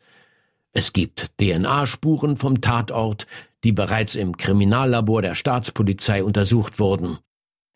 Es 0.72 0.94
gibt 0.94 1.32
DNA-Spuren 1.42 2.38
vom 2.38 2.62
Tatort, 2.62 3.28
die 3.66 3.74
bereits 3.74 4.16
im 4.16 4.38
Kriminallabor 4.38 5.22
der 5.22 5.36
Staatspolizei 5.36 6.24
untersucht 6.24 6.80
wurden. 6.80 7.18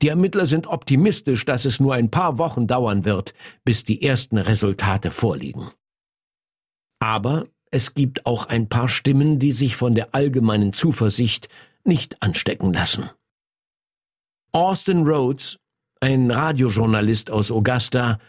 Die 0.02 0.08
Ermittler 0.08 0.46
sind 0.46 0.66
optimistisch, 0.66 1.44
dass 1.44 1.66
es 1.66 1.82
nur 1.82 1.96
ein 1.96 2.10
paar 2.10 2.38
Wochen 2.38 2.66
dauern 2.66 3.04
wird, 3.04 3.34
bis 3.66 3.84
die 3.84 4.02
ersten 4.04 4.38
Resultate 4.38 5.12
vorliegen. 5.12 5.70
Aber 7.00 7.46
es 7.72 7.94
gibt 7.94 8.26
auch 8.26 8.46
ein 8.46 8.70
paar 8.70 8.88
Stimmen, 8.88 9.38
die 9.38 9.52
sich 9.52 9.76
von 9.76 9.96
der 9.96 10.16
allgemeinen 10.16 10.72
Zuversicht 10.72 11.50
nicht 11.84 12.22
anstecken 12.22 12.74
lassen. 12.74 13.10
Austin 14.52 15.08
Rhodes, 15.08 15.60
ein 16.00 16.32
Radiojournalist 16.32 17.30
aus 17.30 17.52
Augusta, 17.52 18.20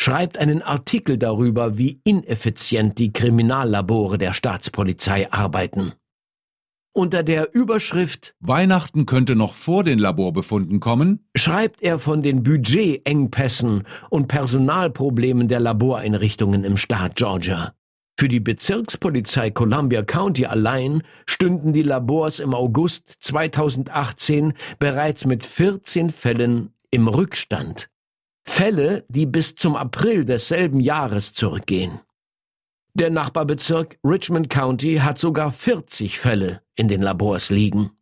schreibt 0.00 0.38
einen 0.38 0.62
Artikel 0.62 1.18
darüber, 1.18 1.78
wie 1.78 2.00
ineffizient 2.04 2.98
die 2.98 3.12
Kriminallabore 3.12 4.18
der 4.18 4.32
Staatspolizei 4.32 5.30
arbeiten. 5.30 5.92
Unter 6.92 7.22
der 7.22 7.54
Überschrift 7.54 8.34
Weihnachten 8.40 9.06
könnte 9.06 9.36
noch 9.36 9.54
vor 9.54 9.84
den 9.84 9.98
Laborbefunden 9.98 10.80
kommen, 10.80 11.24
schreibt 11.36 11.82
er 11.82 11.98
von 11.98 12.22
den 12.22 12.42
Budgetengpässen 12.42 13.84
und 14.08 14.26
Personalproblemen 14.26 15.46
der 15.46 15.60
Laboreinrichtungen 15.60 16.64
im 16.64 16.76
Staat 16.76 17.14
Georgia. 17.14 17.74
Für 18.20 18.28
die 18.28 18.40
Bezirkspolizei 18.40 19.50
Columbia 19.50 20.02
County 20.02 20.44
allein 20.44 21.02
stünden 21.24 21.72
die 21.72 21.80
Labors 21.80 22.38
im 22.38 22.52
August 22.52 23.14
2018 23.20 24.52
bereits 24.78 25.24
mit 25.24 25.46
14 25.46 26.10
Fällen 26.10 26.74
im 26.90 27.08
Rückstand. 27.08 27.88
Fälle, 28.44 29.06
die 29.08 29.24
bis 29.24 29.54
zum 29.54 29.74
April 29.74 30.26
desselben 30.26 30.80
Jahres 30.80 31.32
zurückgehen. 31.32 32.00
Der 32.92 33.08
Nachbarbezirk 33.08 33.98
Richmond 34.04 34.50
County 34.50 34.96
hat 34.96 35.16
sogar 35.18 35.50
40 35.50 36.18
Fälle 36.18 36.60
in 36.76 36.88
den 36.88 37.00
Labors 37.00 37.48
liegen. 37.48 37.92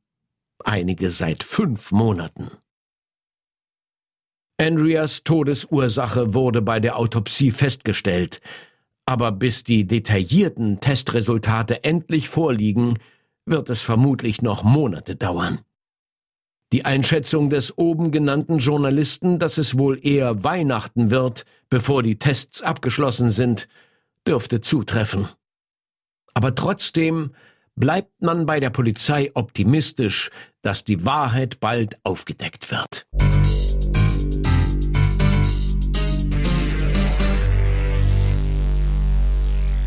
Einige 0.64 1.10
seit 1.10 1.44
fünf 1.44 1.92
Monaten. 1.92 2.50
Andreas 4.60 5.22
Todesursache 5.22 6.34
wurde 6.34 6.60
bei 6.60 6.80
der 6.80 6.96
Autopsie 6.96 7.52
festgestellt, 7.52 8.40
aber 9.08 9.32
bis 9.32 9.64
die 9.64 9.86
detaillierten 9.86 10.80
Testresultate 10.80 11.82
endlich 11.82 12.28
vorliegen, 12.28 12.98
wird 13.46 13.70
es 13.70 13.80
vermutlich 13.80 14.42
noch 14.42 14.64
Monate 14.64 15.16
dauern. 15.16 15.60
Die 16.74 16.84
Einschätzung 16.84 17.48
des 17.48 17.78
oben 17.78 18.10
genannten 18.10 18.58
Journalisten, 18.58 19.38
dass 19.38 19.56
es 19.56 19.78
wohl 19.78 19.98
eher 20.06 20.44
Weihnachten 20.44 21.10
wird, 21.10 21.46
bevor 21.70 22.02
die 22.02 22.18
Tests 22.18 22.60
abgeschlossen 22.60 23.30
sind, 23.30 23.66
dürfte 24.26 24.60
zutreffen. 24.60 25.26
Aber 26.34 26.54
trotzdem 26.54 27.30
bleibt 27.76 28.20
man 28.20 28.44
bei 28.44 28.60
der 28.60 28.68
Polizei 28.68 29.30
optimistisch, 29.32 30.30
dass 30.60 30.84
die 30.84 31.06
Wahrheit 31.06 31.60
bald 31.60 31.96
aufgedeckt 32.04 32.70
wird. 32.70 33.06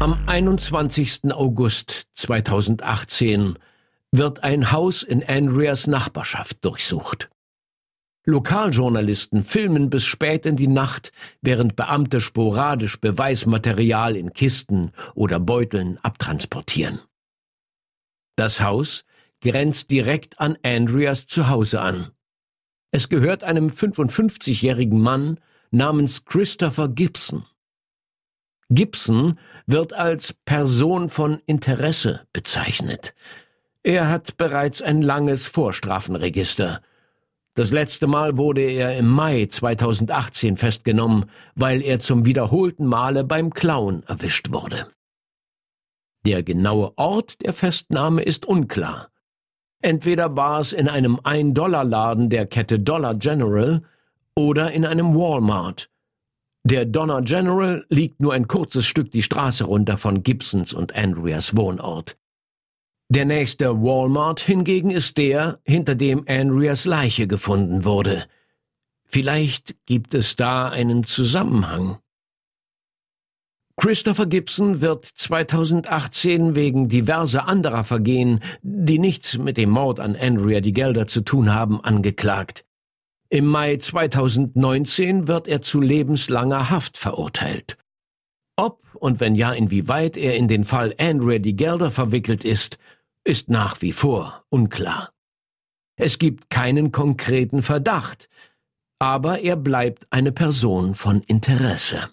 Am 0.02 0.18
21. 0.26 1.32
August 1.32 2.08
2018 2.14 3.60
wird 4.12 4.44
ein 4.44 4.72
Haus 4.72 5.04
in 5.04 5.24
Andreas 5.24 5.86
Nachbarschaft 5.86 6.66
durchsucht. 6.66 7.30
Lokaljournalisten 8.26 9.44
filmen 9.44 9.92
bis 9.92 10.04
spät 10.04 10.48
in 10.48 10.56
die 10.56 10.66
Nacht, 10.66 11.12
während 11.44 11.76
Beamte 11.76 12.20
sporadisch 12.20 13.00
Beweismaterial 13.00 14.16
in 14.16 14.34
Kisten 14.34 14.92
oder 15.14 15.40
Beuteln 15.40 16.00
abtransportieren. 16.02 17.02
Das 18.36 18.60
Haus 18.60 19.06
grenzt 19.40 19.92
direkt 19.92 20.40
an 20.40 20.58
Andreas 20.64 21.28
Zuhause 21.28 21.80
an. 21.80 22.10
Es 22.90 23.08
gehört 23.08 23.44
einem 23.44 23.68
55-jährigen 23.68 25.00
Mann 25.00 25.40
namens 25.70 26.26
Christopher 26.26 26.90
Gibson. 26.90 27.46
Gibson 28.72 29.38
wird 29.68 29.94
als 29.94 30.34
Person 30.46 31.10
von 31.10 31.40
Interesse 31.46 32.22
bezeichnet. 32.34 33.14
Er 33.84 34.10
hat 34.10 34.38
bereits 34.38 34.82
ein 34.82 35.02
langes 35.02 35.46
Vorstrafenregister 35.48 36.82
das 37.54 37.72
letzte 37.72 38.08
Mal 38.08 38.38
wurde 38.38 38.62
er 38.62 38.98
im 38.98 39.10
Mai 39.10 39.46
2018 39.46 40.56
festgenommen, 40.56 41.26
weil 41.54 41.82
er 41.82 42.00
zum 42.00 42.26
wiederholten 42.26 42.86
Male 42.86 43.26
beim 43.26 43.54
Klauen 43.54 44.04
erwischt 44.08 44.52
wurde. 44.52 44.88
Der 46.26 46.44
genaue 46.44 46.94
Ort 46.98 47.44
der 47.44 47.52
Festnahme 47.52 48.24
ist 48.24 48.46
unklar. 48.46 49.10
Entweder 49.82 50.38
war 50.38 50.62
es 50.62 50.72
in 50.72 50.88
einem 50.88 51.20
Ein-Dollar-Laden 51.22 52.30
der 52.30 52.46
Kette 52.46 52.80
Dollar 52.80 53.16
General 53.16 53.82
oder 54.34 54.72
in 54.72 54.86
einem 54.86 55.14
Walmart. 55.14 55.90
Der 56.64 56.86
Dollar 56.86 57.24
General 57.24 57.86
liegt 57.90 58.22
nur 58.22 58.34
ein 58.34 58.48
kurzes 58.48 58.86
Stück 58.86 59.12
die 59.12 59.24
Straße 59.24 59.64
runter 59.64 59.98
von 59.98 60.22
Gibsons 60.22 60.74
und 60.74 60.96
Andreas 60.96 61.58
Wohnort. 61.58 62.18
Der 63.10 63.26
nächste 63.26 63.82
Walmart 63.82 64.40
hingegen 64.40 64.92
ist 64.92 65.18
der, 65.18 65.60
hinter 65.66 65.96
dem 65.96 66.24
Andreas 66.28 66.86
Leiche 66.86 67.28
gefunden 67.28 67.84
wurde. 67.84 68.26
Vielleicht 69.04 69.76
gibt 69.86 70.14
es 70.14 70.38
da 70.38 70.70
einen 70.70 71.04
Zusammenhang. 71.04 71.98
Christopher 73.76 74.28
Gibson 74.28 74.80
wird 74.80 75.06
2018 75.06 76.56
wegen 76.56 76.88
diverser 76.88 77.48
anderer 77.48 77.84
Vergehen, 77.84 78.40
die 78.62 79.00
nichts 79.00 79.38
mit 79.38 79.58
dem 79.58 79.72
Mord 79.72 80.00
an 80.00 80.16
Andrea 80.16 80.62
die 80.62 80.72
Gelder 80.72 81.08
zu 81.08 81.22
tun 81.22 81.54
haben, 81.54 81.84
angeklagt. 81.84 82.64
Im 83.34 83.46
Mai 83.46 83.78
2019 83.78 85.30
wird 85.30 85.48
er 85.48 85.62
zu 85.62 85.80
lebenslanger 85.80 86.70
Haft 86.70 86.98
verurteilt. 86.98 87.78
Ob 88.58 88.84
und 88.94 89.22
wenn 89.22 89.36
ja, 89.36 89.54
inwieweit 89.54 90.18
er 90.18 90.36
in 90.36 90.50
den 90.50 90.66
Fall 90.66 90.94
Andrea 90.98 91.40
die 91.40 91.56
Gelder 91.56 91.92
verwickelt 91.92 92.44
ist, 92.44 92.78
ist 93.24 93.50
nach 93.50 93.82
wie 93.82 93.94
vor 93.94 94.44
unklar. 94.50 95.14
Es 95.96 96.20
gibt 96.20 96.50
keinen 96.50 96.92
konkreten 96.92 97.62
Verdacht, 97.62 98.28
aber 99.00 99.40
er 99.40 99.56
bleibt 99.56 100.08
eine 100.10 100.34
Person 100.34 100.94
von 100.94 101.22
Interesse. 101.22 102.10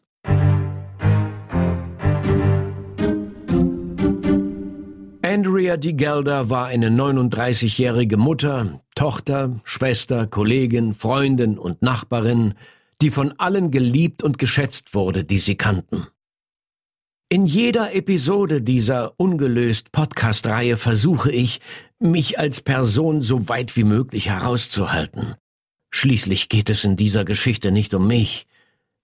Andrea 5.22 5.76
Di 5.76 5.94
Gelder 5.94 6.48
war 6.48 6.66
eine 6.66 6.90
39-jährige 6.90 8.16
Mutter, 8.16 8.80
Tochter, 8.98 9.60
Schwester, 9.62 10.26
Kollegin, 10.26 10.92
Freundin 10.92 11.56
und 11.56 11.82
Nachbarin, 11.82 12.54
die 13.00 13.10
von 13.10 13.32
allen 13.38 13.70
geliebt 13.70 14.24
und 14.24 14.38
geschätzt 14.38 14.92
wurde, 14.92 15.22
die 15.22 15.38
sie 15.38 15.54
kannten. 15.54 16.08
In 17.28 17.46
jeder 17.46 17.94
Episode 17.94 18.60
dieser 18.60 19.12
ungelöst 19.16 19.92
Podcast-Reihe 19.92 20.76
versuche 20.76 21.30
ich, 21.30 21.60
mich 22.00 22.40
als 22.40 22.60
Person 22.60 23.20
so 23.20 23.48
weit 23.48 23.76
wie 23.76 23.84
möglich 23.84 24.30
herauszuhalten. 24.30 25.36
Schließlich 25.92 26.48
geht 26.48 26.68
es 26.68 26.84
in 26.84 26.96
dieser 26.96 27.24
Geschichte 27.24 27.70
nicht 27.70 27.94
um 27.94 28.08
mich. 28.08 28.48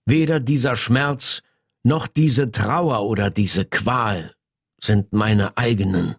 Weder 0.06 0.40
dieser 0.40 0.74
Schmerz, 0.74 1.42
noch 1.84 2.08
diese 2.08 2.50
Trauer 2.50 3.06
oder 3.06 3.30
diese 3.30 3.64
Qual 3.64 4.34
sind 4.82 5.12
meine 5.12 5.56
eigenen. 5.56 6.16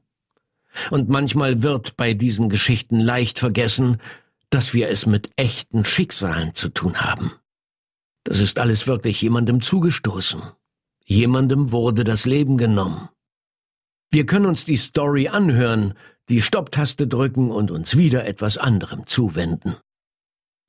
Und 0.91 1.09
manchmal 1.09 1.63
wird 1.63 1.97
bei 1.97 2.13
diesen 2.13 2.49
Geschichten 2.49 2.99
leicht 2.99 3.39
vergessen, 3.39 3.97
dass 4.49 4.73
wir 4.73 4.89
es 4.89 5.05
mit 5.05 5.29
echten 5.35 5.85
Schicksalen 5.85 6.53
zu 6.53 6.69
tun 6.69 7.01
haben. 7.01 7.31
Das 8.23 8.39
ist 8.39 8.59
alles 8.59 8.87
wirklich 8.87 9.21
jemandem 9.21 9.61
zugestoßen. 9.61 10.41
Jemandem 11.05 11.71
wurde 11.71 12.03
das 12.03 12.25
Leben 12.25 12.57
genommen. 12.57 13.09
Wir 14.11 14.25
können 14.25 14.45
uns 14.45 14.65
die 14.65 14.77
Story 14.77 15.27
anhören, 15.27 15.93
die 16.29 16.41
Stopptaste 16.41 17.07
drücken 17.07 17.51
und 17.51 17.69
uns 17.69 17.97
wieder 17.97 18.25
etwas 18.25 18.57
anderem 18.57 19.05
zuwenden. 19.05 19.75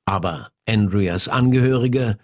Aber 0.05 0.51
Andreas 0.67 1.27
Angehörige 1.27 2.17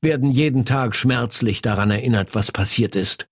werden 0.00 0.30
jeden 0.30 0.64
Tag 0.64 0.96
schmerzlich 0.96 1.60
daran 1.60 1.90
erinnert, 1.90 2.34
was 2.34 2.52
passiert 2.52 2.96
ist. 2.96 3.28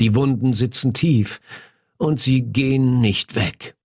Die 0.00 0.14
Wunden 0.14 0.52
sitzen 0.52 0.94
tief 0.94 1.40
und 1.98 2.20
sie 2.20 2.42
gehen 2.42 3.00
nicht 3.00 3.34
weg. 3.34 3.76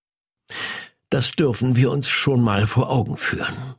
Das 1.10 1.32
dürfen 1.32 1.76
wir 1.76 1.92
uns 1.92 2.08
schon 2.08 2.42
mal 2.42 2.68
vor 2.68 2.90
Augen 2.90 3.18
führen. 3.18 3.76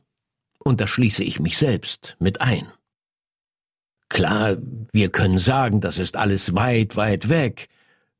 Und 0.59 0.81
da 0.81 0.87
schließe 0.87 1.23
ich 1.23 1.39
mich 1.39 1.57
selbst 1.57 2.15
mit 2.19 2.41
ein. 2.41 2.67
Klar, 4.09 4.57
wir 4.91 5.09
können 5.09 5.37
sagen, 5.37 5.79
das 5.79 5.97
ist 5.97 6.17
alles 6.17 6.53
weit, 6.53 6.97
weit 6.97 7.29
weg. 7.29 7.69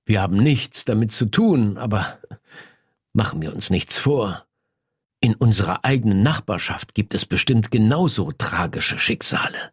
Wir 0.05 0.21
haben 0.21 0.37
nichts 0.37 0.85
damit 0.85 1.11
zu 1.11 1.25
tun, 1.25 1.77
aber 1.77 2.17
machen 3.13 3.41
wir 3.41 3.53
uns 3.53 3.69
nichts 3.69 3.97
vor. 3.97 4.45
In 5.19 5.35
unserer 5.35 5.83
eigenen 5.85 6.23
Nachbarschaft 6.23 6.95
gibt 6.95 7.13
es 7.13 7.25
bestimmt 7.25 7.69
genauso 7.69 8.31
tragische 8.31 8.97
Schicksale. 8.97 9.71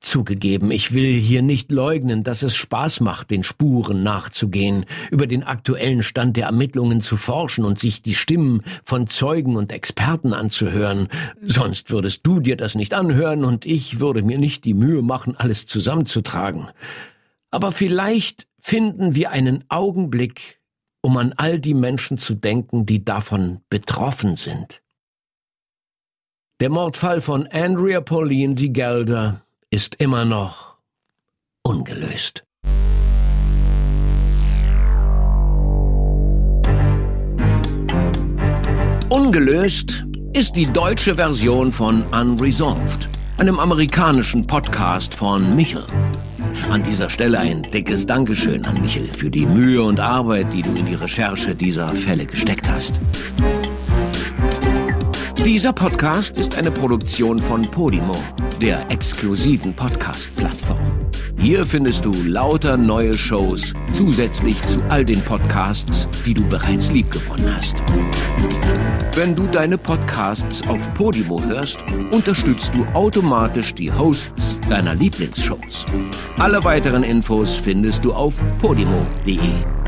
Zugegeben, 0.00 0.70
ich 0.70 0.94
will 0.94 1.12
hier 1.12 1.42
nicht 1.42 1.70
leugnen, 1.70 2.24
dass 2.24 2.42
es 2.42 2.56
Spaß 2.56 3.00
macht, 3.00 3.30
den 3.30 3.44
Spuren 3.44 4.02
nachzugehen, 4.02 4.86
über 5.10 5.26
den 5.26 5.42
aktuellen 5.42 6.02
Stand 6.02 6.38
der 6.38 6.46
Ermittlungen 6.46 7.02
zu 7.02 7.18
forschen 7.18 7.66
und 7.66 7.78
sich 7.78 8.00
die 8.00 8.14
Stimmen 8.14 8.62
von 8.82 9.08
Zeugen 9.08 9.56
und 9.56 9.72
Experten 9.72 10.32
anzuhören. 10.32 11.08
Sonst 11.42 11.90
würdest 11.90 12.26
du 12.26 12.40
dir 12.40 12.56
das 12.56 12.74
nicht 12.74 12.94
anhören 12.94 13.44
und 13.44 13.66
ich 13.66 14.00
würde 14.00 14.22
mir 14.22 14.38
nicht 14.38 14.64
die 14.64 14.72
Mühe 14.72 15.02
machen, 15.02 15.36
alles 15.36 15.66
zusammenzutragen. 15.66 16.68
Aber 17.50 17.70
vielleicht 17.70 18.46
finden 18.58 19.14
wir 19.14 19.32
einen 19.32 19.64
Augenblick, 19.68 20.60
um 21.02 21.18
an 21.18 21.34
all 21.36 21.58
die 21.58 21.74
Menschen 21.74 22.16
zu 22.16 22.34
denken, 22.34 22.86
die 22.86 23.04
davon 23.04 23.60
betroffen 23.68 24.36
sind. 24.36 24.82
Der 26.60 26.70
Mordfall 26.70 27.20
von 27.20 27.46
Andrea 27.46 28.00
Pauline 28.00 28.54
die 28.54 28.72
Gelder 28.72 29.44
ist 29.72 29.94
immer 30.00 30.24
noch 30.24 30.78
ungelöst. 31.62 32.42
Ungelöst 39.08 40.04
ist 40.32 40.56
die 40.56 40.66
deutsche 40.66 41.14
Version 41.14 41.70
von 41.70 42.02
Unresolved, 42.12 43.08
einem 43.38 43.60
amerikanischen 43.60 44.44
Podcast 44.44 45.14
von 45.14 45.54
Michel. 45.54 45.84
An 46.68 46.82
dieser 46.82 47.08
Stelle 47.08 47.38
ein 47.38 47.62
dickes 47.62 48.06
Dankeschön 48.06 48.64
an 48.64 48.80
Michel 48.82 49.08
für 49.14 49.30
die 49.30 49.46
Mühe 49.46 49.82
und 49.82 50.00
Arbeit, 50.00 50.52
die 50.52 50.62
du 50.62 50.74
in 50.74 50.86
die 50.86 50.94
Recherche 50.94 51.54
dieser 51.54 51.94
Fälle 51.94 52.26
gesteckt 52.26 52.68
hast. 52.68 52.94
Dieser 55.44 55.72
Podcast 55.72 56.36
ist 56.36 56.58
eine 56.58 56.70
Produktion 56.70 57.40
von 57.40 57.68
Podimo, 57.70 58.14
der 58.60 58.90
exklusiven 58.90 59.74
Podcast-Plattform. 59.74 60.78
Hier 61.38 61.64
findest 61.64 62.04
du 62.04 62.12
lauter 62.24 62.76
neue 62.76 63.16
Shows 63.16 63.72
zusätzlich 63.92 64.62
zu 64.66 64.82
all 64.90 65.02
den 65.02 65.20
Podcasts, 65.22 66.06
die 66.26 66.34
du 66.34 66.46
bereits 66.46 66.92
liebgewonnen 66.92 67.56
hast. 67.56 67.76
Wenn 69.14 69.34
du 69.34 69.46
deine 69.46 69.78
Podcasts 69.78 70.62
auf 70.68 70.92
Podimo 70.92 71.42
hörst, 71.42 71.78
unterstützt 72.12 72.74
du 72.74 72.84
automatisch 72.92 73.74
die 73.74 73.90
Hosts 73.90 74.60
deiner 74.68 74.94
Lieblingsshows. 74.94 75.86
Alle 76.38 76.62
weiteren 76.64 77.02
Infos 77.02 77.56
findest 77.56 78.04
du 78.04 78.12
auf 78.12 78.34
podimo.de. 78.60 79.79